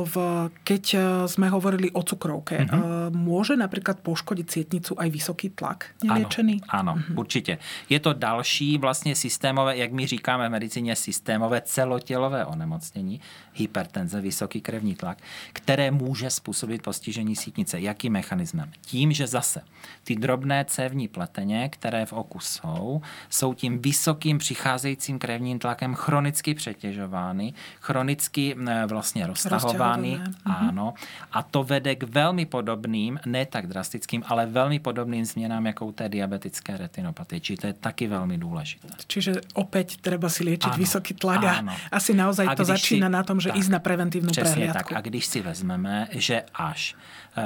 V, 0.06 0.16
keď 0.64 0.84
eh, 0.94 1.02
sme 1.28 1.48
hovorili 1.50 1.92
o 1.92 2.02
cukrovke, 2.04 2.66
mm-hmm 2.66 3.00
môže 3.10 3.54
napríklad 3.60 4.02
poškodiť 4.02 4.48
sietnicu 4.48 4.96
aj 4.98 5.10
vysoký 5.10 5.48
tlak 5.54 5.94
neliečený? 6.04 6.66
Ano, 6.70 6.92
ano 6.92 6.94
mm-hmm. 6.96 7.20
určitě. 7.20 7.58
Je 7.90 8.00
to 8.00 8.14
další 8.14 8.78
vlastně 8.78 9.16
systémové, 9.16 9.78
jak 9.78 9.92
my 9.92 10.08
říkáme 10.08 10.50
v 10.50 10.52
medicíně, 10.52 10.96
systémové 10.96 11.62
celotělové 11.62 12.46
onemocnění, 12.46 13.22
hypertenze, 13.54 14.22
vysoký 14.22 14.62
krevní 14.62 14.96
tlak, 14.96 15.18
které 15.54 15.92
může 15.92 16.30
způsobit 16.30 16.82
postižení 16.82 17.36
sítnice. 17.36 17.80
Jakým 17.80 18.14
mechanismem? 18.14 18.72
Tím, 18.82 19.12
že 19.12 19.28
zase 19.28 19.62
ty 20.04 20.16
drobné 20.16 20.66
cévní 20.66 21.08
pleteně, 21.08 21.70
které 21.70 22.06
v 22.06 22.14
oku 22.14 22.40
jsou, 22.40 23.02
jsou 23.30 23.54
tím 23.54 23.80
vysokým 23.80 24.38
přicházejícím 24.38 25.20
krevním 25.20 25.60
tlakem 25.60 25.96
chronicky 25.96 26.54
přetěžovány, 26.54 27.54
chronicky 27.82 28.56
vlastně 28.88 29.28
roztahovány. 29.28 30.22
Ano. 30.46 30.94
A 31.32 31.44
to 31.44 31.64
vede 31.64 31.96
k 31.96 32.04
velmi 32.04 32.46
podobným, 32.46 33.20
ne 33.26 33.46
tak 33.46 33.68
drastickým, 33.68 34.24
ale 34.28 34.46
velmi 34.46 34.80
podobným 34.80 35.26
změnám, 35.26 35.66
jako 35.66 35.86
u 35.86 35.92
té 35.92 36.10
diabetické 36.10 36.78
retinopatie. 36.78 37.40
Čiže 37.40 37.58
to 37.62 37.68
je 37.68 37.74
taky 37.74 38.08
velmi 38.08 38.38
důležité. 38.38 38.88
Čiže 39.08 39.34
opět 39.54 39.98
treba 39.98 40.30
si 40.30 40.44
léčit 40.44 40.76
vysoký 40.76 41.14
tlak 41.14 41.44
a 41.44 41.64
asi 41.92 42.14
naozaj 42.14 42.48
a 42.48 42.56
to 42.56 42.66
začíná 42.66 43.08
si, 43.08 43.12
na 43.12 43.24
tom, 43.24 43.40
že 43.40 43.50
tak, 43.50 43.58
ísť 43.58 43.70
na 43.70 43.80
preventívnu 43.80 44.32
prehliadku. 44.32 44.94
tak. 44.94 44.98
A 44.98 45.02
když 45.02 45.26
si 45.26 45.42
vezmeme, 45.42 46.08
že 46.12 46.44
až 46.54 46.96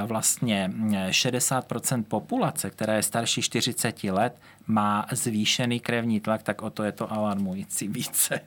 vlastně 0.06 0.72
60% 1.10 1.98
mm, 1.98 2.04
populace, 2.04 2.70
která 2.70 2.94
je 2.94 3.04
starší 3.04 3.42
40 3.42 4.04
let, 4.04 4.40
má 4.68 5.06
zvýšený 5.12 5.80
krevní 5.80 6.20
tlak, 6.20 6.44
tak 6.44 6.62
o 6.62 6.70
to 6.70 6.84
je 6.84 6.92
to 6.92 7.14
alarmující 7.14 7.88
více. 7.88 8.40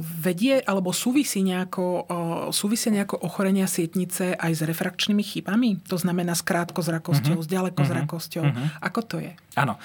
Vedie 0.00 0.62
alebo 0.64 0.92
súvisí 0.92 1.44
nejako, 1.44 2.08
súvisí 2.48 2.88
nejako 2.88 3.20
ochorenia 3.20 3.68
sietnice 3.68 4.32
aj 4.32 4.52
s 4.56 4.60
refrakčnými 4.64 5.20
chybami? 5.20 5.84
To 5.84 6.00
znamená 6.00 6.32
s 6.32 6.40
krátkozrakosťou, 6.40 7.36
mm-hmm. 7.36 7.44
s 7.44 7.52
ďalekozrakosťou. 7.52 8.44
Mm-hmm. 8.44 8.68
Ako 8.80 9.00
to 9.04 9.16
je? 9.20 9.36
Ano, 9.56 9.76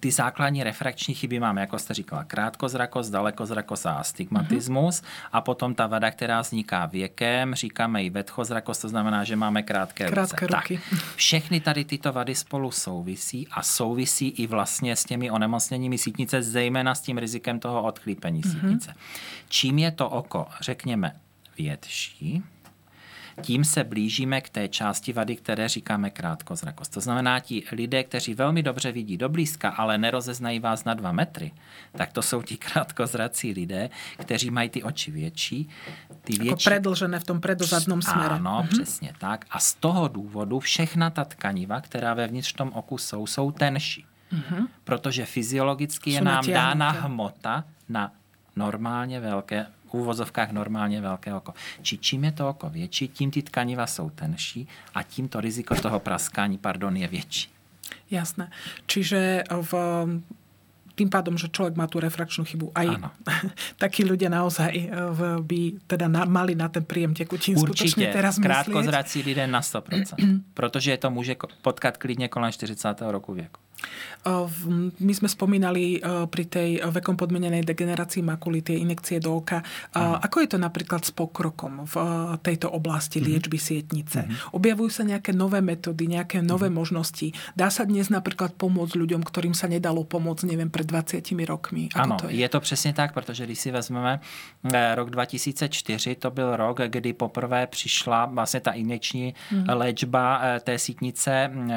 ty 0.00 0.10
základní 0.10 0.64
refrakční 0.64 1.14
chyby 1.14 1.40
máme, 1.40 1.60
jako 1.60 1.78
jste 1.78 1.94
říkala, 1.94 2.24
krátkozrakost, 2.24 3.12
dalekozrakost 3.12 3.86
a 3.86 3.92
astigmatismus 4.02 5.02
mm-hmm. 5.02 5.28
a 5.32 5.40
potom 5.40 5.74
ta 5.74 5.86
vada, 5.86 6.10
která 6.10 6.40
vzniká 6.40 6.86
věkem, 6.86 7.54
říkáme 7.54 8.02
i 8.04 8.10
vedchozrakost, 8.10 8.82
to 8.82 8.88
znamená, 8.88 9.24
že 9.24 9.36
máme 9.36 9.62
krátké, 9.62 9.99
krátké 10.08 10.46
ruce. 10.46 10.56
ruky. 10.56 10.80
Tak, 10.90 11.00
všechny 11.16 11.60
tady 11.60 11.84
tyto 11.84 12.12
vady 12.12 12.34
spolu 12.34 12.70
souvisí 12.70 13.48
a 13.50 13.62
souvisí 13.62 14.28
i 14.28 14.46
vlastně 14.46 14.96
s 14.96 15.04
těmi 15.04 15.30
onemocněními 15.30 15.98
sítnice, 15.98 16.42
zejména 16.42 16.94
s 16.94 17.00
tím 17.00 17.18
rizikem 17.18 17.60
toho 17.60 17.82
odchlípení 17.82 18.42
mm-hmm. 18.42 18.52
sítnice. 18.52 18.94
Čím 19.48 19.78
je 19.78 19.90
to 19.90 20.08
oko, 20.10 20.46
řekněme, 20.60 21.16
větší, 21.58 22.42
tím 23.40 23.64
se 23.64 23.84
blížíme 23.84 24.40
k 24.40 24.48
té 24.48 24.68
části 24.68 25.12
vady, 25.12 25.36
které 25.36 25.68
říkáme 25.68 26.10
krátkozrakost. 26.10 26.92
To 26.92 27.00
znamená, 27.00 27.40
ti 27.40 27.62
lidé, 27.72 28.04
kteří 28.04 28.34
velmi 28.34 28.62
dobře 28.62 28.92
vidí 28.92 29.16
do 29.16 29.28
blízka, 29.28 29.68
ale 29.70 29.98
nerozeznají 29.98 30.60
vás 30.60 30.84
na 30.84 30.94
dva 30.94 31.12
metry, 31.12 31.52
tak 31.92 32.12
to 32.12 32.22
jsou 32.22 32.42
ti 32.42 32.56
krátkozrací 32.56 33.52
lidé, 33.52 33.90
kteří 34.16 34.50
mají 34.50 34.68
ty 34.70 34.82
oči 34.82 35.10
větší. 35.10 35.68
Ty 36.20 36.32
větší... 36.32 36.46
Jako 36.46 36.60
predlžené 36.64 37.20
v 37.20 37.24
tom 37.24 37.40
predozadnom 37.40 38.02
směru. 38.02 38.34
Ano, 38.34 38.58
mhm. 38.58 38.68
přesně 38.68 39.12
tak. 39.18 39.44
A 39.50 39.58
z 39.58 39.74
toho 39.74 40.08
důvodu 40.08 40.60
všechna 40.60 41.10
ta 41.10 41.24
tkaniva, 41.24 41.80
která 41.80 42.14
vevnitř 42.14 42.52
tom 42.52 42.72
oku 42.74 42.98
jsou, 42.98 43.26
jsou 43.26 43.50
tenší. 43.50 44.04
Mm-hmm. 44.32 44.66
Protože 44.84 45.26
fyziologicky 45.26 46.10
je 46.10 46.20
nám 46.20 46.46
dána 46.46 46.90
hmota 46.90 47.64
na 47.88 48.12
normálně 48.56 49.20
velké 49.20 49.66
úvozovkách 49.94 50.50
normálně 50.52 51.00
velké 51.00 51.34
oko. 51.34 51.54
Či 51.82 51.98
čím 51.98 52.24
je 52.24 52.32
to 52.32 52.48
oko 52.48 52.70
větší, 52.70 53.08
tím 53.08 53.30
ty 53.30 53.42
tkaniva 53.42 53.86
jsou 53.86 54.10
tenší 54.10 54.68
a 54.94 55.02
tím 55.02 55.28
to 55.28 55.40
riziko 55.40 55.74
toho 55.74 56.00
praskání 56.00 56.58
pardon, 56.58 56.96
je 56.96 57.08
větší. 57.08 57.50
Jasné. 58.10 58.50
Čiže 58.86 59.44
v 59.50 59.72
tým 61.00 61.08
pádom, 61.08 61.40
že 61.40 61.48
človek 61.48 61.80
má 61.80 61.88
tú 61.88 61.96
refrakčnú 61.96 62.44
chybu. 62.44 62.76
Aj 62.76 62.84
ano. 62.84 63.08
takí 63.82 64.04
ľudia 64.04 64.28
naozaj 64.28 64.72
eh, 64.76 64.92
by 65.40 65.60
teda 65.88 66.12
na, 66.12 66.28
mali 66.28 66.52
na 66.52 66.68
ten 66.68 66.84
príjem 66.84 67.16
tekutín 67.16 67.56
Určitě. 67.56 67.96
skutočne 67.96 68.06
teraz. 68.12 68.36
Krátkozrací 68.36 69.24
lidé 69.24 69.48
na 69.48 69.64
100%. 69.64 70.20
protože 70.54 70.96
to 70.96 71.08
může 71.10 71.36
potkat 71.62 71.96
klidně 71.96 72.28
kolem 72.28 72.52
40. 72.52 73.00
roku 73.00 73.32
věku. 73.32 73.60
My 75.00 75.12
sme 75.16 75.28
spomínali 75.32 75.96
pri 76.28 76.44
tej 76.44 76.70
vekom 76.92 77.16
podmenenej 77.16 77.64
degenerácii 77.64 78.20
makuly 78.20 78.60
tie 78.60 78.76
inekcie 78.76 79.16
do 79.16 79.40
oka. 79.40 79.64
Ako 79.96 80.44
je 80.44 80.48
to 80.52 80.58
napríklad 80.60 81.00
s 81.04 81.12
pokrokom 81.14 81.88
v 81.88 81.94
tejto 82.44 82.68
oblasti 82.68 83.20
mhm. 83.20 83.26
liečby 83.26 83.58
sietnice? 83.58 84.20
Mm-hmm. 84.24 84.56
Objavujú 84.56 84.90
sa 84.90 85.02
nejaké 85.06 85.32
nové 85.32 85.64
metódy, 85.64 86.10
nejaké 86.10 86.44
nové 86.44 86.68
mm-hmm. 86.68 86.76
možnosti? 86.76 87.28
Dá 87.56 87.72
sa 87.72 87.88
dnes 87.88 88.12
napríklad 88.12 88.54
pomôcť 88.58 88.94
ľuďom, 88.98 89.22
ktorým 89.24 89.54
sa 89.56 89.70
nedalo 89.70 90.04
pomôcť, 90.04 90.44
neviem, 90.48 90.68
pred 90.68 90.84
20 90.84 91.22
rokmi? 91.46 91.88
Ako 91.94 92.02
ano, 92.02 92.16
to 92.20 92.28
je? 92.28 92.40
je 92.40 92.48
to 92.48 92.60
přesně 92.60 92.92
tak, 92.92 93.14
protože 93.14 93.44
když 93.44 93.58
si 93.58 93.70
vezmeme 93.70 94.20
eh, 94.72 94.94
rok 94.94 95.10
2004, 95.10 96.14
to 96.14 96.30
byl 96.30 96.56
rok, 96.56 96.80
kdy 96.86 97.12
poprvé 97.12 97.66
přišla 97.66 98.26
vlastně 98.26 98.60
ta 98.60 98.70
injekční 98.70 99.34
mm-hmm. 99.52 99.78
léčba 99.78 100.40
eh, 100.42 100.60
té 100.60 100.78
sítnice 100.78 101.50
eh, 101.50 101.76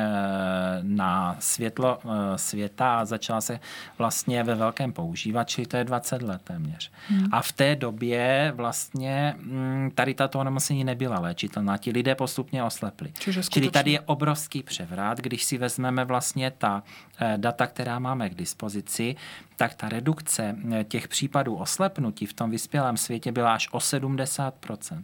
na 0.82 1.36
světlo 1.39 1.92
světa 2.36 2.99
a 2.99 3.06
začala 3.06 3.41
se 3.41 3.60
vlastně 3.97 4.43
ve 4.43 4.56
velkém 4.56 4.93
používat, 4.93 5.49
čili 5.49 5.67
to 5.67 5.77
je 5.77 5.84
20 5.84 6.21
let 6.21 6.41
téměř. 6.43 6.91
Hmm. 7.08 7.27
A 7.32 7.41
v 7.41 7.51
té 7.51 7.75
době 7.75 8.53
vlastně 8.56 9.36
mm, 9.38 9.91
tady 9.95 10.13
tato 10.13 10.39
onemocnění 10.39 10.84
nebyla 10.84 11.19
léčitelná. 11.19 11.77
Ti 11.77 11.91
lidé 11.91 12.15
postupně 12.15 12.63
oslepli. 12.63 13.12
Skutečně... 13.15 13.43
Čili 13.49 13.71
tady 13.71 13.91
je 13.91 13.99
obrovský 13.99 14.63
převrat, 14.63 15.17
když 15.17 15.43
si 15.43 15.58
vezmeme 15.58 16.06
vlastně 16.06 16.51
ta 16.51 16.84
eh, 17.19 17.34
data, 17.38 17.67
která 17.67 17.99
máme 17.99 18.29
k 18.29 18.36
dispozici, 18.36 19.15
tak 19.56 19.73
ta 19.73 19.89
redukce 19.89 20.56
eh, 20.71 20.84
těch 20.84 21.08
případů 21.08 21.56
oslepnutí 21.56 22.25
v 22.25 22.34
tom 22.34 22.51
vyspělém 22.51 22.97
světě 22.97 23.32
byla 23.32 23.53
až 23.53 23.67
o 23.71 23.77
70%. 23.77 25.03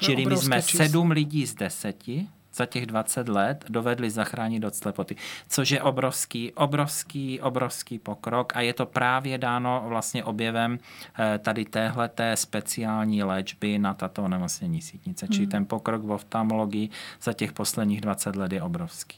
Čili 0.00 0.26
my 0.26 0.36
jsme 0.36 0.62
číslo. 0.62 0.86
sedm 0.86 1.10
lidí 1.10 1.46
z 1.46 1.54
deseti, 1.54 2.28
za 2.60 2.66
těch 2.66 2.86
20 2.86 3.28
let 3.28 3.64
dovedli 3.68 4.10
zachránit 4.10 4.64
od 4.64 4.74
slepoty, 4.74 5.16
což 5.48 5.70
je 5.70 5.82
obrovský, 5.82 6.52
obrovský, 6.52 7.40
obrovský 7.40 7.98
pokrok 7.98 8.56
a 8.56 8.60
je 8.60 8.72
to 8.72 8.86
právě 8.86 9.38
dáno 9.38 9.84
vlastně 9.88 10.24
objevem 10.24 10.78
eh, 10.78 11.38
tady 11.38 11.64
téhleté 11.64 12.36
speciální 12.36 13.22
léčby 13.22 13.78
na 13.78 13.94
tato 13.94 14.22
onemocnění 14.22 14.82
sítnice. 14.82 15.26
Hmm. 15.26 15.32
Čili 15.32 15.46
ten 15.46 15.64
pokrok 15.64 16.02
v 16.02 16.10
oftalmologii 16.10 16.88
za 17.22 17.32
těch 17.32 17.52
posledních 17.52 18.00
20 18.00 18.36
let 18.36 18.52
je 18.52 18.62
obrovský. 18.62 19.16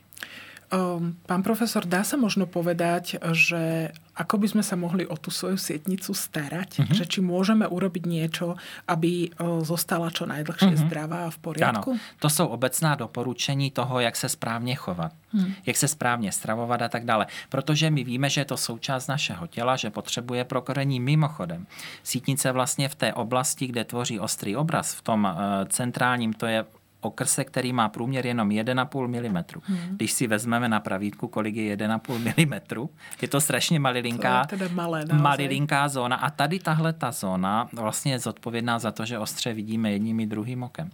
Ehm, 0.72 1.20
pán 1.28 1.44
profesor, 1.44 1.84
dá 1.84 2.00
sa 2.00 2.16
možno 2.16 2.48
povedať, 2.48 3.20
že 3.36 3.92
ako 4.16 4.40
by 4.40 4.46
sme 4.48 4.64
sa 4.64 4.76
mohli 4.76 5.04
o 5.04 5.16
tú 5.20 5.28
svoju 5.28 5.60
sietnicu 5.60 6.16
starať? 6.16 6.80
Uh-huh. 6.80 6.96
Že 6.96 7.04
či 7.08 7.20
môžeme 7.20 7.68
urobiť 7.68 8.04
niečo, 8.08 8.56
aby 8.88 9.32
zostala 9.64 10.08
čo 10.08 10.24
najdlhšie 10.24 10.72
uh-huh. 10.72 10.84
zdravá 10.88 11.28
a 11.28 11.30
v 11.32 11.38
poriadku? 11.38 11.90
Ano, 11.96 12.00
to 12.20 12.28
jsou 12.28 12.46
obecná 12.46 12.94
doporučení 12.94 13.70
toho, 13.70 14.00
jak 14.00 14.16
se 14.16 14.28
správně 14.28 14.74
chovat, 14.74 15.12
uh-huh. 15.34 15.52
jak 15.66 15.76
se 15.76 15.88
správně 15.88 16.32
stravovat 16.32 16.82
a 16.82 16.88
tak 16.88 17.04
dále. 17.04 17.26
Protože 17.48 17.90
my 17.90 18.04
víme, 18.04 18.30
že 18.30 18.40
je 18.40 18.44
to 18.44 18.56
součást 18.56 19.06
našeho 19.06 19.46
těla, 19.46 19.76
že 19.76 19.90
potřebuje 19.90 20.44
prokorení 20.44 21.00
mimochodem. 21.00 21.66
Sítnice 22.02 22.52
vlastně 22.52 22.88
v 22.88 22.94
té 22.94 23.14
oblasti, 23.14 23.66
kde 23.66 23.84
tvoří 23.84 24.20
ostrý 24.20 24.56
obraz, 24.56 24.94
v 24.94 25.02
tom 25.02 25.28
eh, 25.28 25.66
centrálním, 25.68 26.32
to 26.32 26.46
je 26.46 26.64
okrse, 27.02 27.44
který 27.44 27.72
má 27.72 27.88
průměr 27.88 28.26
jenom 28.26 28.48
1,5 28.48 29.08
mm. 29.08 29.44
Hmm. 29.64 29.96
Když 29.96 30.12
si 30.12 30.26
vezmeme 30.26 30.68
na 30.68 30.80
pravítku, 30.80 31.28
kolik 31.28 31.56
je 31.56 31.76
1,5 31.76 32.46
mm, 32.46 32.88
je 33.22 33.28
to 33.28 33.40
strašně 33.40 33.80
malilinká, 33.80 34.44
to 34.44 34.62
je 34.62 34.68
malé, 34.68 35.04
malilinká 35.12 35.88
zóna. 35.88 36.16
A 36.16 36.30
tady 36.30 36.58
tahle 36.58 36.92
ta 36.92 37.12
zóna 37.12 37.68
vlastně 37.72 38.12
je 38.12 38.18
zodpovědná 38.18 38.78
za 38.78 38.92
to, 38.92 39.04
že 39.04 39.18
ostře 39.18 39.54
vidíme 39.54 39.92
jedním 39.92 40.20
i 40.20 40.26
druhým 40.26 40.62
okem. 40.62 40.90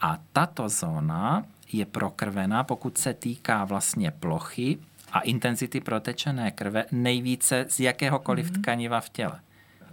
A 0.00 0.18
tato 0.32 0.68
zóna 0.68 1.44
je 1.72 1.86
prokrvená, 1.86 2.64
pokud 2.64 2.98
se 2.98 3.14
týká 3.14 3.64
vlastně 3.64 4.10
plochy 4.10 4.78
a 5.12 5.20
intenzity 5.20 5.80
protečené 5.80 6.50
krve 6.50 6.84
nejvíce 6.92 7.66
z 7.68 7.80
jakéhokoliv 7.80 8.46
hmm. 8.46 8.62
tkaniva 8.62 9.00
v 9.00 9.08
těle 9.08 9.40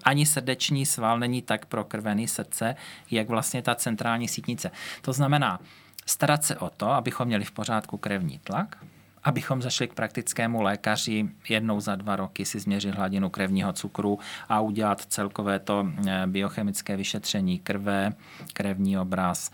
ani 0.04 0.26
srdeční 0.26 0.86
sval 0.86 1.20
není 1.20 1.42
tak 1.42 1.66
prokrvený 1.66 2.28
srdce, 2.28 2.76
jak 3.12 3.30
vlastně 3.30 3.62
ta 3.62 3.76
centrální 3.76 4.28
sítnice. 4.28 4.72
To 5.02 5.14
znamená, 5.14 5.60
starat 6.06 6.44
se 6.44 6.56
o 6.58 6.70
to, 6.70 6.90
abychom 6.90 7.28
měli 7.28 7.44
v 7.44 7.52
pořádku 7.52 7.98
krevní 7.98 8.40
tlak, 8.44 8.78
abychom 9.24 9.62
zašli 9.62 9.88
k 9.88 9.94
praktickému 9.94 10.62
lékaři 10.62 11.30
jednou 11.50 11.80
za 11.80 11.96
dva 11.96 12.16
roky 12.16 12.46
si 12.46 12.60
změřit 12.60 12.96
hladinu 12.96 13.30
krevního 13.30 13.74
cukru 13.74 14.20
a 14.50 14.60
udělat 14.60 15.02
celkové 15.02 15.60
to 15.60 15.88
eh, 16.08 16.24
biochemické 16.28 16.98
vyšetření 16.98 17.60
krve, 17.60 18.14
krevní 18.54 18.98
obraz 18.98 19.52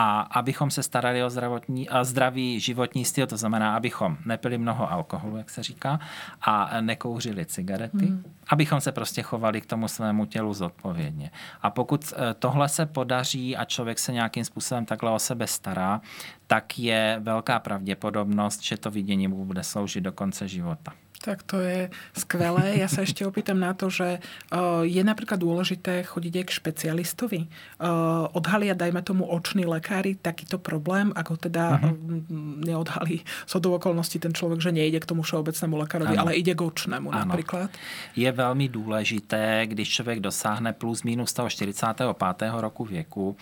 a 0.00 0.20
abychom 0.20 0.70
se 0.70 0.82
starali 0.82 1.24
o 1.24 1.30
zdravotní, 1.30 1.88
a 1.88 2.04
zdravý 2.04 2.60
životní 2.60 3.04
styl, 3.04 3.26
to 3.26 3.36
znamená, 3.36 3.76
abychom 3.76 4.16
nepili 4.24 4.58
mnoho 4.58 4.92
alkoholu, 4.92 5.36
jak 5.36 5.50
se 5.50 5.62
říká, 5.62 6.00
a 6.42 6.80
nekouřili 6.80 7.46
cigarety, 7.46 8.06
hmm. 8.06 8.24
abychom 8.48 8.80
se 8.80 8.92
prostě 8.92 9.22
chovali 9.22 9.60
k 9.60 9.66
tomu 9.66 9.88
svému 9.88 10.26
tělu 10.26 10.54
zodpovědně. 10.54 11.30
A 11.62 11.70
pokud 11.70 12.12
e, 12.12 12.34
tohle 12.34 12.68
se 12.68 12.86
podaří 12.86 13.56
a 13.56 13.64
člověk 13.64 13.98
se 13.98 14.12
nějakým 14.12 14.44
způsobem 14.44 14.84
takhle 14.84 15.10
o 15.10 15.18
sebe 15.18 15.46
stará, 15.46 16.00
tak 16.46 16.78
je 16.78 17.18
velká 17.22 17.58
pravděpodobnost, 17.58 18.62
že 18.62 18.76
to 18.76 18.90
vidění 18.90 19.28
mu 19.28 19.44
bude 19.44 19.62
sloužit 19.64 20.04
do 20.04 20.12
konce 20.12 20.48
života. 20.48 20.92
Tak 21.18 21.42
to 21.42 21.58
je 21.58 21.90
skvelé. 22.14 22.78
Ja 22.78 22.86
sa 22.86 23.02
ešte 23.02 23.26
opýtam 23.26 23.58
na 23.58 23.74
to, 23.74 23.90
že 23.90 24.22
uh, 24.54 24.86
je 24.86 25.02
napríklad 25.02 25.42
dôležité 25.42 26.06
chodiť 26.06 26.32
aj 26.40 26.44
k 26.46 26.56
špecialistovi. 26.62 27.40
Uh, 27.82 28.30
odhalia, 28.32 28.78
dajme 28.78 29.02
tomu, 29.02 29.26
oční 29.26 29.66
lekári 29.66 30.14
takýto 30.14 30.62
problém, 30.62 31.10
ako 31.14 31.36
teda 31.36 31.82
uh-huh. 31.82 32.30
neodhalí 32.62 33.26
so 33.46 33.58
do 33.58 33.74
okolností 33.74 34.22
ten 34.22 34.34
človek, 34.34 34.62
že 34.62 34.70
nejde 34.72 35.02
k 35.02 35.08
tomu 35.10 35.22
všeobecnému 35.22 35.74
lekárovi, 35.76 36.14
ano. 36.14 36.22
ale 36.28 36.38
ide 36.38 36.54
k 36.54 36.62
očnému 36.62 37.10
ano. 37.10 37.18
napríklad. 37.26 37.70
Je 38.16 38.32
velmi 38.32 38.68
důležité, 38.68 39.66
když 39.66 39.88
člověk 39.88 40.20
dosáhne 40.20 40.72
plus 40.72 41.02
minus 41.02 41.32
toho 41.32 41.50
45. 41.50 42.06
roku 42.52 42.84
věku, 42.84 43.36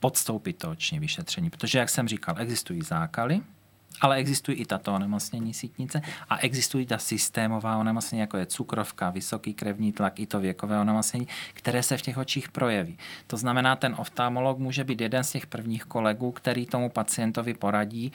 podstoupit 0.00 0.58
to 0.58 0.70
oční 0.70 0.98
vyšetření. 0.98 1.50
Protože, 1.50 1.78
jak 1.78 1.88
jsem 1.88 2.08
říkal, 2.08 2.34
existují 2.38 2.82
zákaly, 2.82 3.40
ale 4.00 4.16
existují 4.16 4.58
i 4.58 4.64
tato 4.64 4.94
onemocnění 4.94 5.54
sítnice 5.54 6.02
a 6.28 6.38
existují 6.38 6.86
ta 6.86 6.98
systémová 6.98 7.76
onemocnění, 7.76 8.20
jako 8.20 8.36
je 8.36 8.46
cukrovka, 8.46 9.10
vysoký 9.10 9.54
krevní 9.54 9.92
tlak, 9.92 10.20
i 10.20 10.26
to 10.26 10.40
věkové 10.40 10.80
onemocnění, 10.80 11.28
které 11.54 11.82
se 11.82 11.96
v 11.96 12.02
těch 12.02 12.18
očích 12.18 12.48
projeví. 12.48 12.98
To 13.26 13.36
znamená, 13.36 13.76
ten 13.76 13.94
oftalmolog 13.98 14.58
může 14.58 14.84
být 14.84 15.00
jeden 15.00 15.24
z 15.24 15.30
těch 15.30 15.46
prvních 15.46 15.84
kolegů, 15.84 16.32
který 16.32 16.66
tomu 16.66 16.90
pacientovi 16.90 17.54
poradí, 17.54 18.12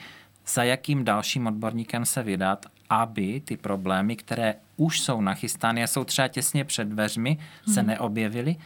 za 0.48 0.62
jakým 0.62 1.04
dalším 1.04 1.46
odborníkem 1.46 2.06
se 2.06 2.22
vydat, 2.22 2.66
aby 2.90 3.40
ty 3.40 3.56
problémy, 3.56 4.16
které 4.16 4.54
už 4.76 5.00
jsou 5.00 5.20
nachystány 5.20 5.82
a 5.82 5.86
jsou 5.86 6.04
třeba 6.04 6.28
těsně 6.28 6.64
před 6.64 6.88
dveřmi, 6.88 7.38
se 7.72 7.80
hmm. 7.80 7.88
neobjevily, 7.88 8.56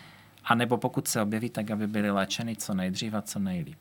anebo 0.44 0.77
pokud 0.77 1.09
se 1.09 1.23
objeví, 1.23 1.51
tak 1.51 1.70
aby 1.70 1.87
byly 1.87 2.11
léčeny 2.11 2.57
co 2.57 2.75
nejdřív 2.75 3.14
a 3.14 3.23
co 3.23 3.38
nejlíp. 3.38 3.79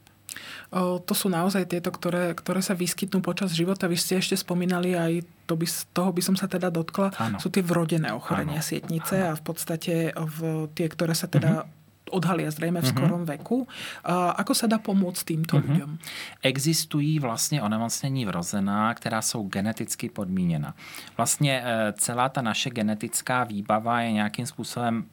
To 1.06 1.14
sú 1.18 1.28
naozaj 1.34 1.66
tieto, 1.66 1.90
ktoré, 1.90 2.38
ktoré 2.38 2.62
sa 2.62 2.78
vyskytnú 2.78 3.26
počas 3.26 3.58
života. 3.58 3.90
Vy 3.90 3.98
ste 3.98 4.22
ešte 4.22 4.38
spomínali 4.38 4.94
aj, 4.94 5.26
to 5.50 5.58
by, 5.58 5.66
toho 5.94 6.14
by 6.14 6.22
som 6.22 6.38
sa 6.38 6.46
teda 6.46 6.70
dotkla, 6.70 7.10
ano. 7.18 7.38
sú 7.42 7.50
tie 7.50 7.66
vrodené 7.66 8.14
ochorenia 8.14 8.62
ano. 8.62 8.68
sietnice 8.70 9.18
ano. 9.18 9.34
a 9.34 9.40
v 9.40 9.44
podstate 9.44 9.94
v 10.14 10.70
tie, 10.78 10.88
ktoré 10.88 11.18
sa 11.18 11.26
teda 11.26 11.66
uh-huh 11.66 11.78
odhalia 12.10 12.52
zřejmě 12.52 12.82
v 12.82 12.88
skorom 12.88 13.22
uh-huh. 13.22 13.26
veku. 13.26 13.68
A 14.04 14.32
ako 14.42 14.54
sa 14.56 14.68
dá 14.68 14.78
pomôcť 14.82 15.22
týmto 15.26 15.58
uh-huh. 15.58 15.70
ľuďom? 15.70 15.98
Existují 16.42 17.20
vlastně 17.20 17.62
onemocnění 17.62 18.26
vrozená, 18.26 18.94
která 18.94 19.22
jsou 19.22 19.48
geneticky 19.48 20.10
podmíněna. 20.10 20.74
Vlastně 21.18 21.62
e, 21.66 21.94
celá 21.94 22.30
ta 22.30 22.42
naše 22.42 22.70
genetická 22.70 23.44
výbava 23.44 24.02
je 24.02 24.12
nějakým 24.12 24.46
způsobem 24.46 25.06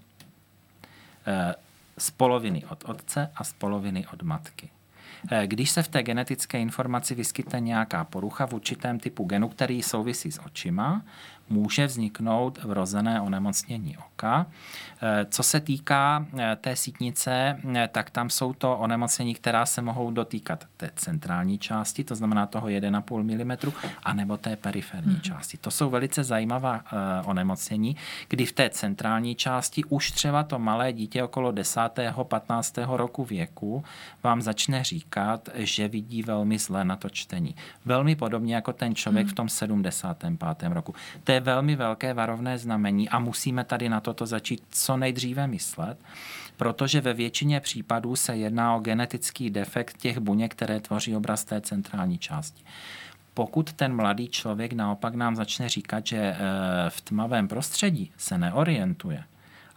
e, 1.27 1.55
z 1.99 2.11
poloviny 2.11 2.65
od 2.69 2.85
otce 2.85 3.31
a 3.37 3.45
z 3.45 3.53
poloviny 3.53 4.07
od 4.13 4.23
matky. 4.23 4.71
Eh, 5.31 5.47
když 5.47 5.71
se 5.71 5.83
v 5.83 5.89
té 5.89 6.03
genetické 6.03 6.61
informaci 6.61 7.15
vyskytne 7.15 7.61
nějaká 7.61 8.05
porucha 8.05 8.47
v 8.47 8.53
určitém 8.53 8.99
typu 8.99 9.25
genu, 9.25 9.49
který 9.49 9.83
souvisí 9.83 10.33
s 10.33 10.41
očima, 10.47 11.03
může 11.49 11.87
vzniknout 11.87 12.65
vrozené 12.65 13.21
onemocnění 13.21 13.97
oka. 13.97 14.47
Eh, 15.03 15.27
co 15.31 15.43
se 15.43 15.61
týká 15.61 16.27
eh, 16.39 16.57
té 16.61 16.77
sítnice, 16.77 17.61
eh, 17.75 17.89
tak 17.93 18.11
tam 18.11 18.31
jsou 18.31 18.53
to 18.53 18.79
onemocnění, 18.79 19.35
která 19.35 19.67
se 19.67 19.83
mohou 19.83 20.11
dotýkat 20.11 20.65
té 20.77 20.91
centrální 20.97 21.59
části, 21.59 22.05
to 22.05 22.15
znamená 22.15 22.47
toho 22.47 22.69
1,5 22.69 23.45
mm, 23.45 23.73
anebo 24.03 24.37
té 24.37 24.57
periferní 24.57 25.17
mm-hmm. 25.17 25.21
části. 25.21 25.57
To 25.57 25.71
jsou 25.71 25.91
velice 25.91 26.25
zajímavá 26.25 26.85
onemocnění, 27.25 27.97
kdy 28.29 28.47
v 28.47 28.53
té 28.53 28.71
centrální 28.71 29.35
části 29.35 29.85
už 29.85 30.11
třeba 30.11 30.43
to 30.43 30.59
malé 30.59 30.93
dítě 30.93 31.23
okolo 31.23 31.53
10. 31.53 31.81
15. 32.23 32.79
roku 32.87 33.25
věku 33.25 33.85
vám 34.23 34.43
začne 34.43 34.85
říkat, 34.85 35.49
že 35.55 35.89
vidí 35.89 36.23
velmi 36.23 36.59
zle 36.59 36.85
na 36.85 36.97
to 36.97 37.11
čtení. 37.11 37.55
Velmi 37.85 38.17
podobně 38.17 38.55
jako 38.55 38.73
ten 38.73 38.95
člověk 38.95 39.27
mm. 39.27 39.33
v 39.33 39.35
tom 39.35 39.49
75. 39.49 40.73
roku. 40.73 40.95
To 41.25 41.33
je 41.33 41.36
velmi 41.41 41.77
velké 41.77 42.15
varovné 42.15 42.59
znamení 42.59 43.09
a 43.09 43.19
musíme 43.19 43.65
tady 43.65 43.89
na 43.89 44.01
toto 44.01 44.27
začít 44.27 44.63
co 44.71 44.97
nejdříve 44.97 45.47
myslet, 45.47 45.99
protože 46.57 47.01
ve 47.01 47.15
většině 47.15 47.61
případů 47.61 48.17
se 48.17 48.37
jedná 48.37 48.77
o 48.77 48.81
genetický 48.81 49.51
defekt 49.51 49.97
těch 49.97 50.19
buněk, 50.19 50.55
které 50.55 50.81
tvoří 50.81 51.17
obraz 51.17 51.45
té 51.45 51.61
centrální 51.61 52.19
části. 52.19 52.65
Pokud 53.35 53.73
ten 53.73 53.97
mladý 53.97 54.29
člověk 54.29 54.73
naopak 54.73 55.15
nám 55.15 55.37
začne 55.37 55.69
říkat, 55.69 56.07
že 56.07 56.17
eh, 56.17 56.37
v 56.89 57.01
tmavém 57.01 57.49
prostředí 57.49 58.13
se 58.17 58.39
neorientuje, 58.39 59.25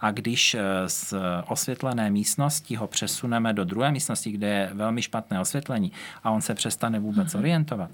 a 0.00 0.10
když 0.10 0.54
eh, 0.54 0.62
z 0.86 1.14
osvětlené 1.48 2.10
místnosti 2.10 2.76
ho 2.76 2.86
přesuneme 2.86 3.52
do 3.52 3.64
druhé 3.64 3.92
místnosti, 3.92 4.32
kde 4.32 4.48
je 4.48 4.70
velmi 4.74 5.02
špatné 5.02 5.40
osvětlení 5.40 5.92
a 6.24 6.30
on 6.30 6.40
se 6.40 6.54
přestane 6.54 6.98
vůbec 6.98 7.28
mm-hmm. 7.28 7.38
orientovat, 7.38 7.90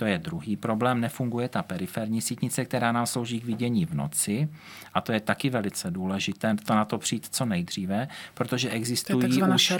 to 0.00 0.06
je 0.06 0.18
druhý 0.18 0.56
problém. 0.56 1.00
Nefunguje 1.00 1.48
ta 1.48 1.62
periferní 1.62 2.20
sítnice, 2.20 2.64
která 2.64 2.92
nám 2.92 3.06
slouží 3.06 3.40
k 3.40 3.44
vidění 3.44 3.86
v 3.86 3.94
noci. 3.94 4.48
A 4.94 5.00
to 5.00 5.12
je 5.12 5.20
taky 5.20 5.50
velice 5.50 5.90
důležité, 5.90 6.56
to 6.64 6.74
na 6.74 6.84
to 6.84 6.98
přijít 6.98 7.28
co 7.30 7.44
nejdříve, 7.44 8.08
protože 8.34 8.70
existují 8.70 9.20
to 9.20 9.44
je 9.44 9.54
už, 9.54 9.72